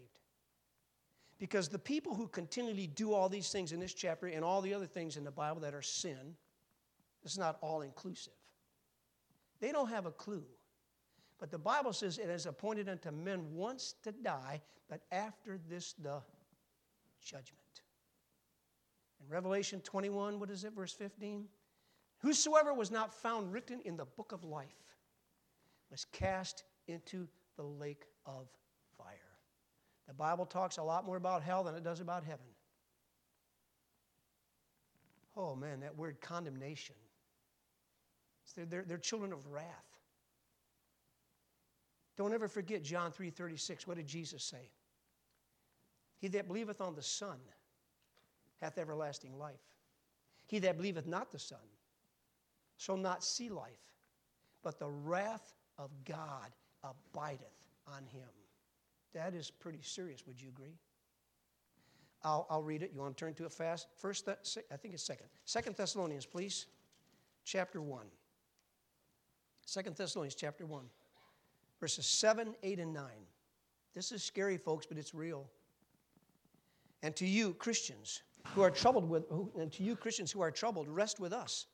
[1.39, 4.73] Because the people who continually do all these things in this chapter and all the
[4.73, 6.35] other things in the Bible that are sin,
[7.25, 8.33] it's not all inclusive.
[9.61, 10.45] They don't have a clue.
[11.39, 15.93] But the Bible says it is appointed unto men once to die, but after this
[15.95, 16.23] the
[17.23, 17.83] judgment.
[19.21, 21.47] In Revelation 21, what is it, verse 15?
[22.19, 24.67] Whosoever was not found written in the book of life
[25.91, 28.49] was cast into the lake of
[28.97, 29.17] fire.
[30.09, 32.47] The Bible talks a lot more about hell than it does about heaven.
[35.37, 36.95] Oh man, that word condemnation.
[38.55, 39.96] They're, they're, they're children of wrath.
[42.17, 43.87] Don't ever forget John 3:36.
[43.87, 44.71] What did Jesus say?
[46.19, 47.39] He that believeth on the Son
[48.61, 49.61] hath everlasting life.
[50.47, 51.59] He that believeth not the Son
[52.79, 53.93] shall not see life,
[54.63, 56.53] but the wrath of God
[56.83, 58.29] abideth on him.
[59.13, 60.79] That is pretty serious, would you agree?
[62.23, 62.93] I'll, I'll read it.
[62.93, 63.89] You want to turn to it fast?
[63.97, 65.27] First, I think it's second.
[65.45, 66.67] Second Thessalonians, please.
[67.45, 68.07] Chapter 1.
[69.65, 70.85] Second Thessalonians, chapter 1.
[71.81, 73.05] Verses 7, 8, and 9.
[73.95, 75.49] This is scary, folks, but it's real.
[77.03, 78.23] And to you, Christians,
[78.55, 79.25] who are troubled with,
[79.59, 81.67] and to you, Christians who are troubled, rest with us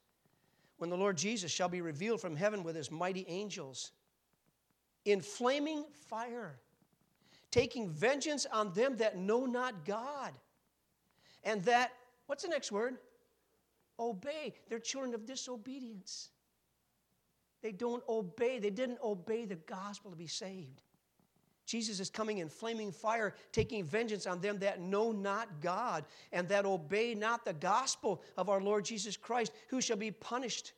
[0.79, 3.93] when the Lord Jesus shall be revealed from heaven with his mighty angels
[5.05, 6.59] in flaming fire,
[7.51, 10.33] taking vengeance on them that know not God.
[11.45, 11.93] And that,
[12.27, 12.99] what's the next word?
[13.99, 14.55] Obey.
[14.69, 16.31] They're children of disobedience.
[17.63, 18.59] They don't obey.
[18.59, 20.83] They didn't obey the gospel to be saved.
[21.65, 26.49] Jesus is coming in flaming fire, taking vengeance on them that know not God and
[26.49, 30.73] that obey not the gospel of our Lord Jesus Christ, who shall be punished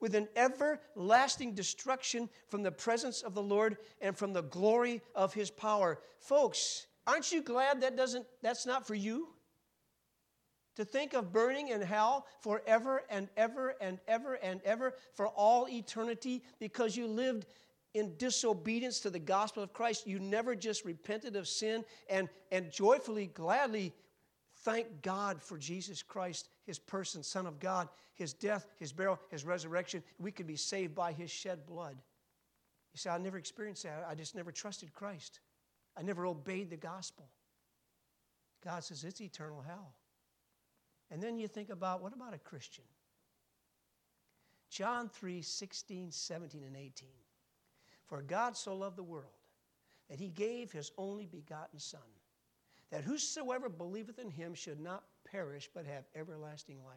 [0.00, 5.34] with an everlasting destruction from the presence of the Lord and from the glory of
[5.34, 6.00] his power.
[6.18, 9.28] Folks, aren't you glad that doesn't that's not for you?
[10.76, 15.68] To think of burning in hell forever and ever and ever and ever for all
[15.68, 17.46] eternity because you lived
[17.94, 20.06] in disobedience to the gospel of Christ.
[20.06, 23.92] You never just repented of sin and, and joyfully, gladly
[24.64, 29.44] thank God for Jesus Christ, his person, Son of God, his death, his burial, his
[29.44, 30.02] resurrection.
[30.18, 31.96] We could be saved by his shed blood.
[32.92, 34.06] You say, I never experienced that.
[34.08, 35.40] I just never trusted Christ.
[35.96, 37.28] I never obeyed the gospel.
[38.64, 39.94] God says it's eternal hell.
[41.14, 42.82] And then you think about what about a Christian?
[44.68, 47.08] John 3 16, 17, and 18.
[48.06, 49.30] For God so loved the world
[50.10, 52.00] that he gave his only begotten Son,
[52.90, 56.96] that whosoever believeth in him should not perish but have everlasting life.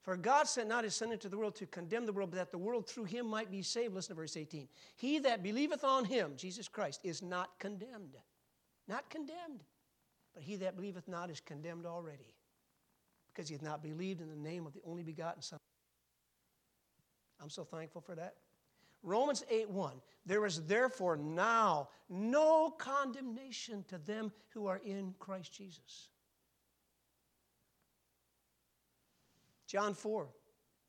[0.00, 2.50] For God sent not his Son into the world to condemn the world, but that
[2.50, 3.92] the world through him might be saved.
[3.92, 4.68] Listen to verse 18.
[4.96, 8.16] He that believeth on him, Jesus Christ, is not condemned.
[8.88, 9.64] Not condemned.
[10.32, 12.35] But he that believeth not is condemned already,
[13.36, 15.58] because he hath not believed in the name of the only begotten Son.
[17.40, 18.34] I'm so thankful for that.
[19.02, 19.92] Romans 8 1.
[20.24, 26.08] There is therefore now no condemnation to them who are in Christ Jesus.
[29.66, 30.28] John 4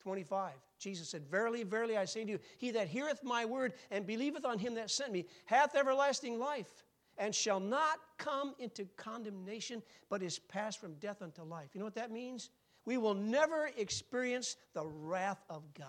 [0.02, 0.54] 25.
[0.80, 4.46] Jesus said, Verily, verily, I say to you, he that heareth my word and believeth
[4.46, 6.86] on him that sent me hath everlasting life,
[7.18, 11.70] and shall not come into condemnation, but is passed from death unto life.
[11.74, 12.50] You know what that means?
[12.86, 15.88] We will never experience the wrath of God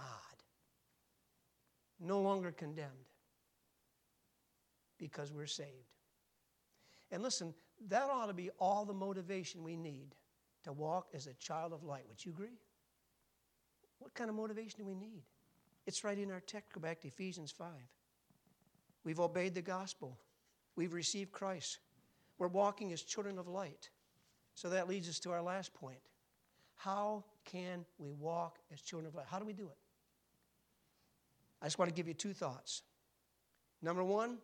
[2.00, 2.90] no longer condemned
[4.98, 5.68] because we're saved.
[7.10, 7.54] And listen,
[7.88, 10.14] that ought to be all the motivation we need
[10.64, 12.04] to walk as a child of light.
[12.08, 12.58] Would you agree?
[13.98, 15.22] What kind of motivation do we need?
[15.86, 16.72] It's right in our text.
[16.72, 17.68] Go back to Ephesians 5.
[19.04, 20.18] We've obeyed the gospel,
[20.78, 21.80] we've received Christ.
[22.38, 23.90] We're walking as children of light.
[24.54, 25.98] So that leads us to our last point.
[26.76, 29.26] How can we walk as children of light?
[29.28, 29.76] How do we do it?
[31.60, 32.82] I just want to give you two thoughts.
[33.82, 34.38] Number one,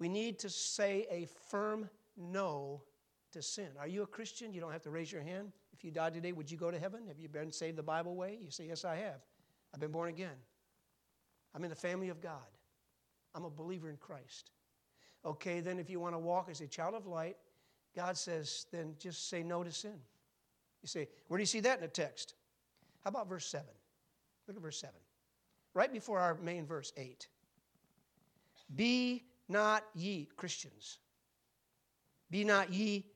[0.00, 2.82] We need to say a firm no
[3.32, 3.68] to sin.
[3.78, 4.54] Are you a Christian?
[4.54, 5.52] You don't have to raise your hand.
[5.74, 7.06] If you died today, would you go to heaven?
[7.06, 8.38] Have you been saved the Bible way?
[8.40, 9.20] You say, Yes, I have.
[9.74, 10.36] I've been born again.
[11.54, 12.48] I'm in the family of God.
[13.34, 14.50] I'm a believer in Christ.
[15.24, 17.36] Okay, then if you want to walk as a child of light,
[17.94, 19.98] God says, then just say no to sin.
[20.82, 22.34] You say, where do you see that in the text?
[23.04, 23.66] How about verse 7?
[24.46, 24.94] Look at verse 7.
[25.74, 27.28] Right before our main verse 8.
[28.74, 30.98] Be not ye Christians.
[32.30, 33.06] Be not ye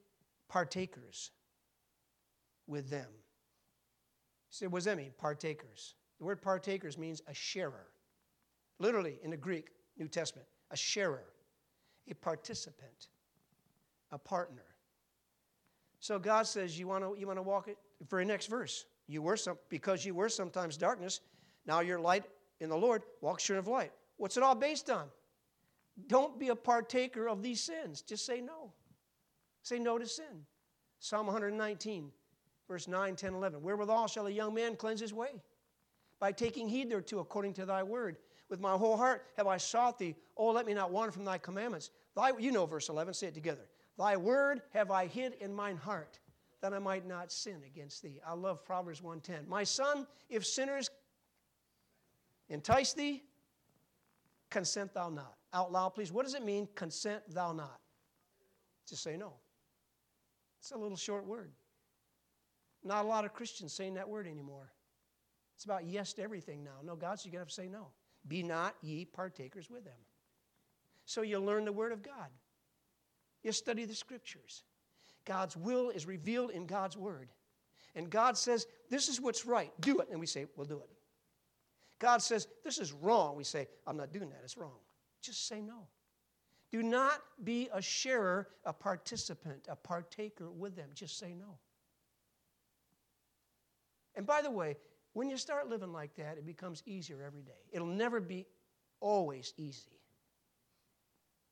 [0.49, 1.31] partakers
[2.67, 3.09] with them.
[4.51, 5.13] Say, what does that mean?
[5.19, 5.95] Partakers.
[6.19, 7.87] The word partakers means a sharer.
[8.79, 11.25] Literally, in the Greek, New Testament, a sharer,
[12.11, 13.09] a participant,
[14.11, 14.65] a partner.
[16.01, 17.79] So God says, You want to you want to walk it?
[18.09, 18.87] Very next verse.
[19.07, 21.21] You were some because you were sometimes darkness,
[21.67, 22.25] now you're light
[22.61, 23.93] in the Lord, walk sure of light.
[24.17, 25.07] What's it all based on?
[26.07, 28.03] Don't be a partaker of these sins.
[28.03, 28.73] Just say no.
[29.63, 30.45] Say no to sin.
[30.99, 32.11] Psalm 119,
[32.69, 33.63] verse 9, 10, 11.
[33.63, 35.43] Wherewithal shall a young man cleanse his way?
[36.19, 38.17] By taking heed thereto according to thy word.
[38.49, 40.15] With my whole heart have I sought thee.
[40.37, 41.91] Oh, let me not wander from thy commandments.
[42.15, 43.67] Thy, you know verse 11, say it together.
[43.99, 46.19] Thy word have I hid in mine heart,
[46.61, 48.21] that I might not sin against thee.
[48.27, 49.49] I love Proverbs 110.
[49.49, 50.91] My son, if sinners
[52.49, 53.23] entice thee,
[54.51, 55.35] consent thou not.
[55.53, 56.13] Out loud, please.
[56.13, 57.81] What does it mean, consent thou not?
[58.89, 59.35] Just say no.
[60.61, 61.53] It's a little short word.
[62.83, 64.73] Not a lot of Christians saying that word anymore.
[65.55, 66.79] It's about yes to everything now.
[66.85, 67.89] No, God, so you're going to have to say no.
[68.27, 69.95] Be not ye partakers with them.
[71.05, 72.31] So you learn the Word of God.
[73.43, 74.63] You study the Scriptures.
[75.25, 77.29] God's will is revealed in God's Word.
[77.95, 79.73] And God says, This is what's right.
[79.81, 80.09] Do it.
[80.11, 80.91] And we say, We'll do it.
[81.99, 83.37] God says, This is wrong.
[83.37, 84.41] We say, I'm not doing that.
[84.43, 84.79] It's wrong.
[85.21, 85.87] Just say no.
[86.71, 90.89] Do not be a sharer, a participant, a partaker with them.
[90.95, 91.59] Just say no.
[94.17, 94.77] And by the way,
[95.15, 97.53] when you start living like that, it becomes easier every day.
[97.73, 98.47] It'll never be
[99.01, 99.99] always easy.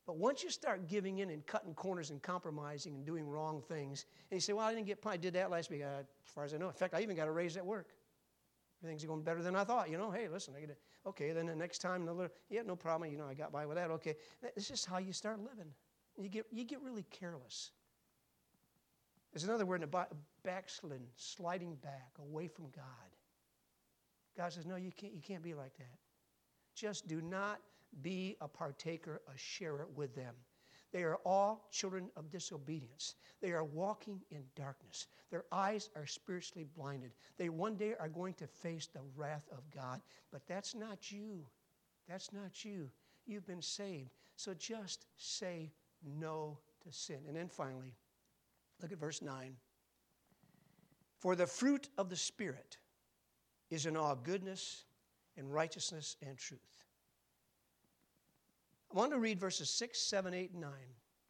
[0.05, 4.05] But once you start giving in and cutting corners and compromising and doing wrong things,
[4.29, 6.43] and you say, Well, I didn't get, I did that last week, uh, as far
[6.43, 6.67] as I know.
[6.67, 7.87] In fact, I even got a raise at work.
[8.83, 9.89] Everything's going better than I thought.
[9.89, 10.77] You know, hey, listen, I get it.
[11.05, 13.09] Okay, then the next time, another, yeah, no problem.
[13.09, 13.89] You know, I got by with that.
[13.91, 14.15] Okay.
[14.55, 15.71] This is how you start living.
[16.17, 17.71] You get, you get really careless.
[19.31, 20.05] There's another word in the
[20.43, 23.12] backsliding, sliding back away from God.
[24.37, 25.97] God says, No, you can't, you can't be like that.
[26.75, 27.59] Just do not
[28.01, 30.33] be a partaker, a sharer with them.
[30.91, 33.15] They are all children of disobedience.
[33.41, 35.07] They are walking in darkness.
[35.31, 37.11] Their eyes are spiritually blinded.
[37.37, 40.01] They one day are going to face the wrath of God.
[40.31, 41.45] But that's not you.
[42.07, 42.91] That's not you.
[43.25, 44.11] You've been saved.
[44.35, 45.71] So just say
[46.03, 47.19] no to sin.
[47.27, 47.95] And then finally,
[48.79, 49.55] look at verse 9.
[51.17, 52.77] For the fruit of the Spirit
[53.73, 54.83] is in all goodness
[55.37, 56.59] and righteousness and truth.
[58.91, 60.71] I want to read verses 6, 7, 8, and 9,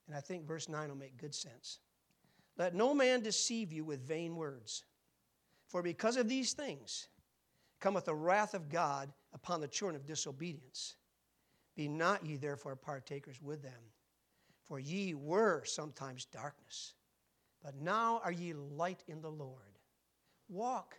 [0.07, 1.79] and I think verse 9 will make good sense.
[2.57, 4.83] Let no man deceive you with vain words,
[5.67, 7.07] for because of these things
[7.79, 10.95] cometh the wrath of God upon the children of disobedience.
[11.75, 13.81] Be not ye therefore partakers with them,
[14.65, 16.93] for ye were sometimes darkness,
[17.63, 19.79] but now are ye light in the Lord.
[20.49, 20.97] Walk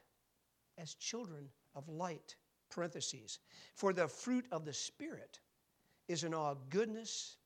[0.78, 2.36] as children of light.
[2.70, 3.38] Parentheses.
[3.76, 5.38] For the fruit of the Spirit
[6.08, 7.36] is in all goodness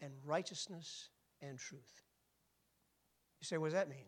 [0.00, 1.08] and righteousness
[1.42, 2.04] and truth.
[3.40, 4.06] You say, what does that mean?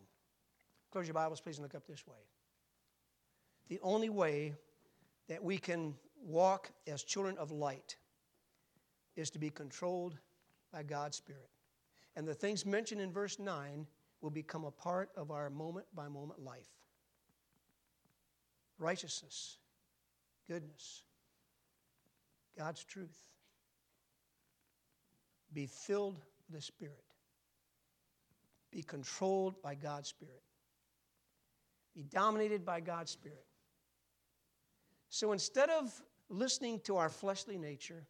[0.93, 2.19] Close your Bibles, please, and look up this way.
[3.69, 4.55] The only way
[5.29, 7.97] that we can walk as children of light
[9.17, 10.17] is to be controlled
[10.73, 11.51] by God's Spirit.
[12.15, 13.87] And the things mentioned in verse 9
[14.21, 16.78] will become a part of our moment by moment life
[18.79, 19.59] righteousness,
[20.49, 21.03] goodness,
[22.57, 23.17] God's truth.
[25.53, 27.05] Be filled with the Spirit.
[28.71, 30.43] Be controlled by God's Spirit.
[31.95, 33.45] Be dominated by God's Spirit.
[35.09, 35.91] So instead of
[36.29, 38.05] listening to our fleshly nature,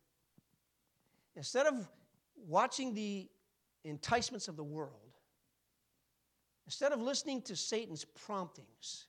[1.36, 1.88] instead of
[2.46, 3.28] watching the
[3.84, 4.92] enticements of the world,
[6.66, 9.06] instead of listening to Satan's promptings,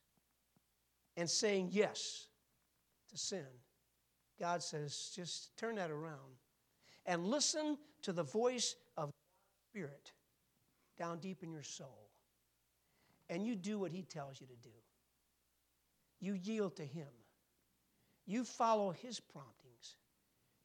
[1.17, 2.27] and saying yes
[3.09, 3.45] to sin.
[4.39, 6.37] God says, just turn that around
[7.05, 9.11] and listen to the voice of
[9.71, 10.11] Spirit
[10.97, 12.09] down deep in your soul.
[13.29, 14.75] And you do what He tells you to do.
[16.19, 17.07] You yield to Him.
[18.25, 19.95] You follow His promptings.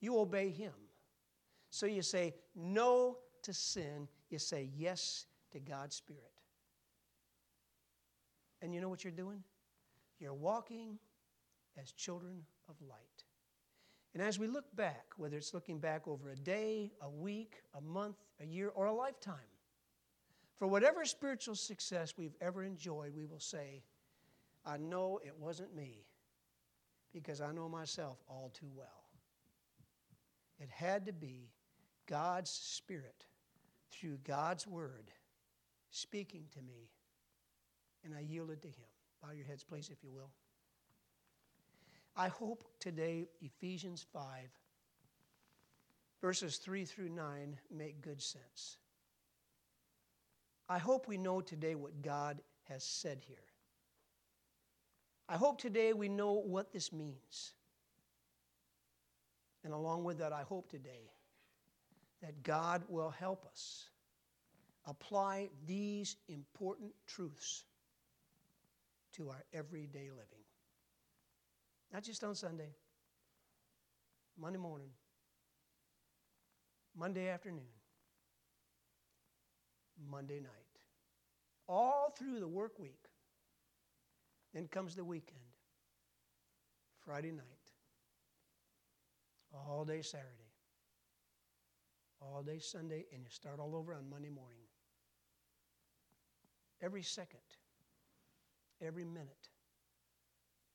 [0.00, 0.72] You obey Him.
[1.70, 6.22] So you say no to sin, you say yes to God's Spirit.
[8.62, 9.42] And you know what you're doing?
[10.18, 10.98] You're walking
[11.80, 13.24] as children of light.
[14.14, 17.80] And as we look back, whether it's looking back over a day, a week, a
[17.80, 19.34] month, a year, or a lifetime,
[20.56, 23.82] for whatever spiritual success we've ever enjoyed, we will say,
[24.64, 26.06] I know it wasn't me
[27.12, 29.04] because I know myself all too well.
[30.60, 31.50] It had to be
[32.06, 33.26] God's Spirit
[33.90, 35.10] through God's Word
[35.90, 36.90] speaking to me,
[38.04, 38.93] and I yielded to Him.
[39.24, 40.30] Bow your heads, please, if you will.
[42.14, 44.22] I hope today Ephesians 5,
[46.20, 48.76] verses 3 through 9, make good sense.
[50.68, 53.36] I hope we know today what God has said here.
[55.26, 57.54] I hope today we know what this means.
[59.64, 61.10] And along with that, I hope today
[62.20, 63.86] that God will help us
[64.86, 67.64] apply these important truths
[69.16, 70.44] to our everyday living.
[71.92, 72.74] Not just on Sunday,
[74.38, 74.90] Monday morning,
[76.96, 77.72] Monday afternoon,
[80.10, 80.50] Monday night,
[81.68, 83.08] all through the work week.
[84.52, 85.40] Then comes the weekend,
[87.04, 87.44] Friday night,
[89.52, 90.52] all day Saturday,
[92.20, 94.60] all day Sunday, and you start all over on Monday morning.
[96.80, 97.40] Every second,
[98.84, 99.48] every minute,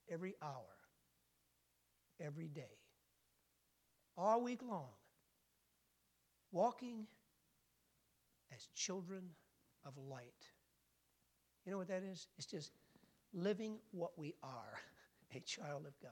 [0.10, 0.78] every hour,
[2.20, 2.78] every day,
[4.18, 4.90] all week long,
[6.52, 7.06] walking
[8.54, 9.24] as children
[9.86, 10.48] of light.
[11.66, 12.28] You know what that is?
[12.38, 12.72] It's just
[13.34, 14.80] living what we are,
[15.36, 16.12] a child of God.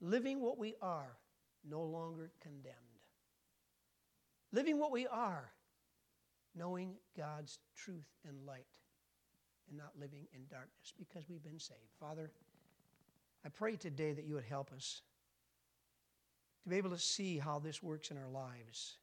[0.00, 1.16] Living what we are,
[1.64, 2.76] no longer condemned.
[4.52, 5.50] Living what we are,
[6.54, 8.66] knowing God's truth and light,
[9.72, 11.80] and not living in darkness because we've been saved.
[11.98, 12.30] Father,
[13.44, 15.00] I pray today that you would help us
[16.62, 18.98] to be able to see how this works in our lives.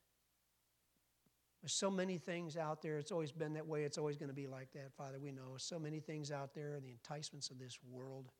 [1.61, 2.97] With so many things out there.
[2.99, 3.83] It's always been that way.
[3.83, 5.19] It's always going to be like that, Father.
[5.19, 8.31] We know so many things out there, the enticements of this world,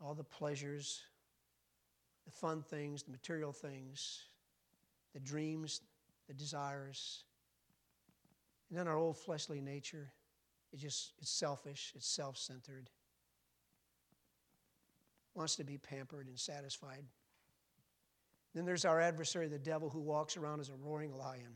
[0.00, 1.00] all the pleasures,
[2.26, 4.22] the fun things, the material things,
[5.14, 5.80] the dreams,
[6.28, 7.24] the desires.
[8.68, 10.12] And then our old fleshly nature,
[10.74, 12.90] it just it's selfish, it's self-centered.
[15.34, 17.04] Wants to be pampered and satisfied.
[18.54, 21.54] Then there's our adversary, the devil, who walks around as a roaring lion,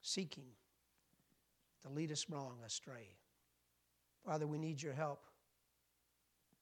[0.00, 0.46] seeking
[1.82, 3.14] to lead us wrong astray.
[4.24, 5.24] Father, we need your help.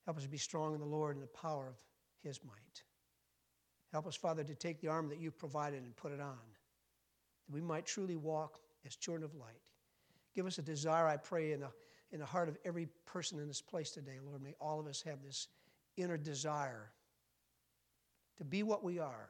[0.05, 1.77] Help us to be strong in the Lord and the power of
[2.23, 2.83] his might.
[3.93, 6.39] Help us, Father, to take the armor that you've provided and put it on,
[7.47, 9.61] that we might truly walk as children of light.
[10.35, 11.71] Give us a desire, I pray, in the,
[12.11, 14.43] in the heart of every person in this place today, Lord.
[14.43, 15.49] May all of us have this
[15.97, 16.91] inner desire
[18.39, 19.29] to be what we are.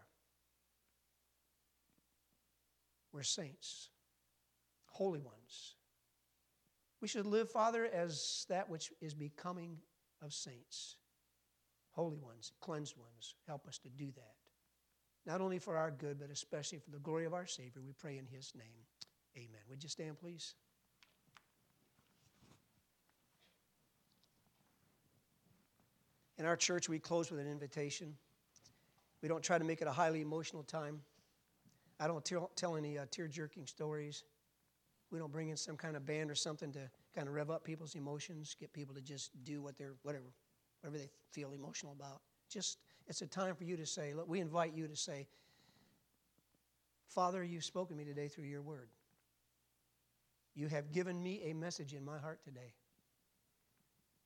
[3.12, 3.90] We're saints,
[4.86, 5.74] holy ones.
[7.00, 9.78] We should live, Father, as that which is becoming
[10.22, 10.96] of saints,
[11.90, 13.34] holy ones, cleansed ones.
[13.46, 14.34] Help us to do that.
[15.26, 17.82] Not only for our good, but especially for the glory of our Savior.
[17.84, 18.86] We pray in His name.
[19.36, 19.61] Amen.
[19.68, 20.55] Would you stand, please?
[26.38, 28.16] In our church, we close with an invitation.
[29.22, 31.00] We don't try to make it a highly emotional time.
[32.00, 34.24] I don't tell, tell any uh, tear jerking stories.
[35.10, 37.64] We don't bring in some kind of band or something to kind of rev up
[37.64, 40.32] people's emotions, get people to just do what they're, whatever,
[40.80, 42.22] whatever they feel emotional about.
[42.48, 45.28] Just, it's a time for you to say, look, we invite you to say,
[47.08, 48.88] Father, you've spoken to me today through your word.
[50.54, 52.72] You have given me a message in my heart today.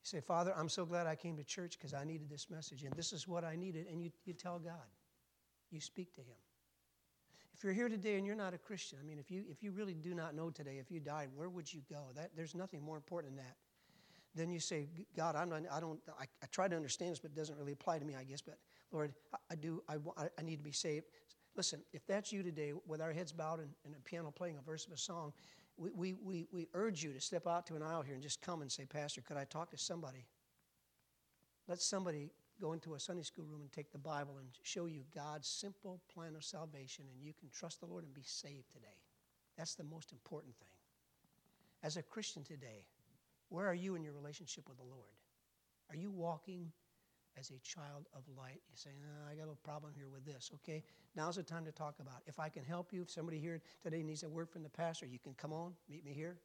[0.07, 2.93] Say, Father, I'm so glad I came to church because I needed this message, and
[2.93, 3.87] this is what I needed.
[3.91, 4.87] And you, you tell God,
[5.69, 6.37] you speak to Him.
[7.53, 9.73] If you're here today and you're not a Christian, I mean, if you, if you
[9.73, 12.05] really do not know today, if you died, where would you go?
[12.15, 13.57] That, there's nothing more important than that.
[14.33, 17.31] Then you say, God, I'm not, I don't, I, I try to understand this, but
[17.31, 18.39] it doesn't really apply to me, I guess.
[18.39, 18.59] But
[18.93, 19.97] Lord, I, I do, I,
[20.39, 21.07] I need to be saved.
[21.57, 24.61] Listen, if that's you today, with our heads bowed and, and a piano playing a
[24.61, 25.33] verse of a song,
[25.77, 28.41] we, we, we, we urge you to step out to an aisle here and just
[28.41, 30.25] come and say, Pastor, could I talk to somebody?
[31.67, 35.03] Let somebody go into a Sunday school room and take the Bible and show you
[35.13, 38.87] God's simple plan of salvation, and you can trust the Lord and be saved today.
[39.57, 40.67] That's the most important thing.
[41.83, 42.85] As a Christian today,
[43.49, 45.13] where are you in your relationship with the Lord?
[45.89, 46.71] Are you walking
[47.39, 48.61] as a child of light.
[48.69, 50.51] You say, ah, I got a problem here with this.
[50.55, 50.83] Okay,
[51.15, 52.29] now's the time to talk about it.
[52.29, 55.05] If I can help you, if somebody here today needs a word from the pastor,
[55.05, 56.37] you can come on, meet me here.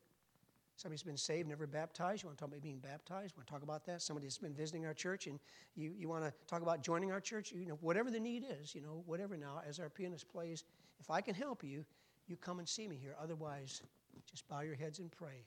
[0.76, 2.22] Somebody's been saved, never baptized.
[2.22, 3.36] You want to talk about being baptized?
[3.36, 4.00] Want to talk about that?
[4.00, 5.38] Somebody that's been visiting our church, and
[5.76, 7.52] you, you want to talk about joining our church?
[7.52, 9.36] You know, whatever the need is, you know, whatever.
[9.36, 10.64] Now, as our pianist plays,
[10.98, 11.84] if I can help you,
[12.26, 13.14] you come and see me here.
[13.22, 13.82] Otherwise,
[14.30, 15.44] just bow your heads and pray,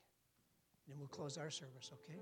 [0.86, 1.91] and then we'll close our service.
[1.93, 2.20] Okay?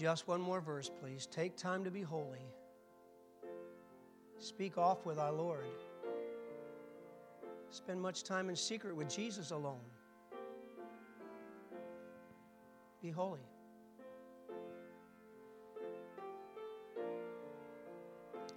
[0.00, 1.26] Just one more verse, please.
[1.26, 2.46] Take time to be holy.
[4.38, 5.66] Speak off with our Lord.
[7.68, 9.84] Spend much time in secret with Jesus alone.
[13.02, 13.40] Be holy.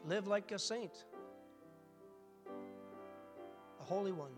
[0.08, 1.04] Live like a saint,
[3.82, 4.32] a holy one.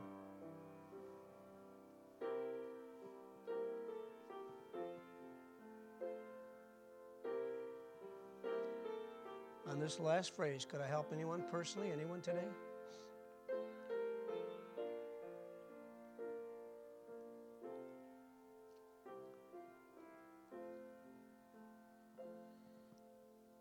[9.86, 11.92] This last phrase, could I help anyone personally?
[11.94, 12.40] Anyone today?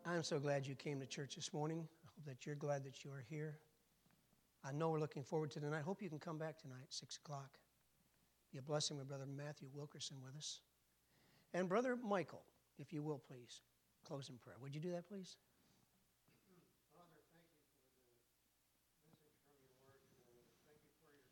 [0.06, 1.86] I'm so glad you came to church this morning.
[2.02, 3.58] I hope that you're glad that you are here.
[4.64, 5.80] I know we're looking forward to tonight.
[5.80, 7.58] I hope you can come back tonight, 6 o'clock.
[8.50, 10.60] Be a blessing with Brother Matthew Wilkerson with us.
[11.52, 12.44] And Brother Michael,
[12.78, 13.60] if you will, please,
[14.06, 14.56] close in prayer.
[14.62, 15.36] Would you do that, please?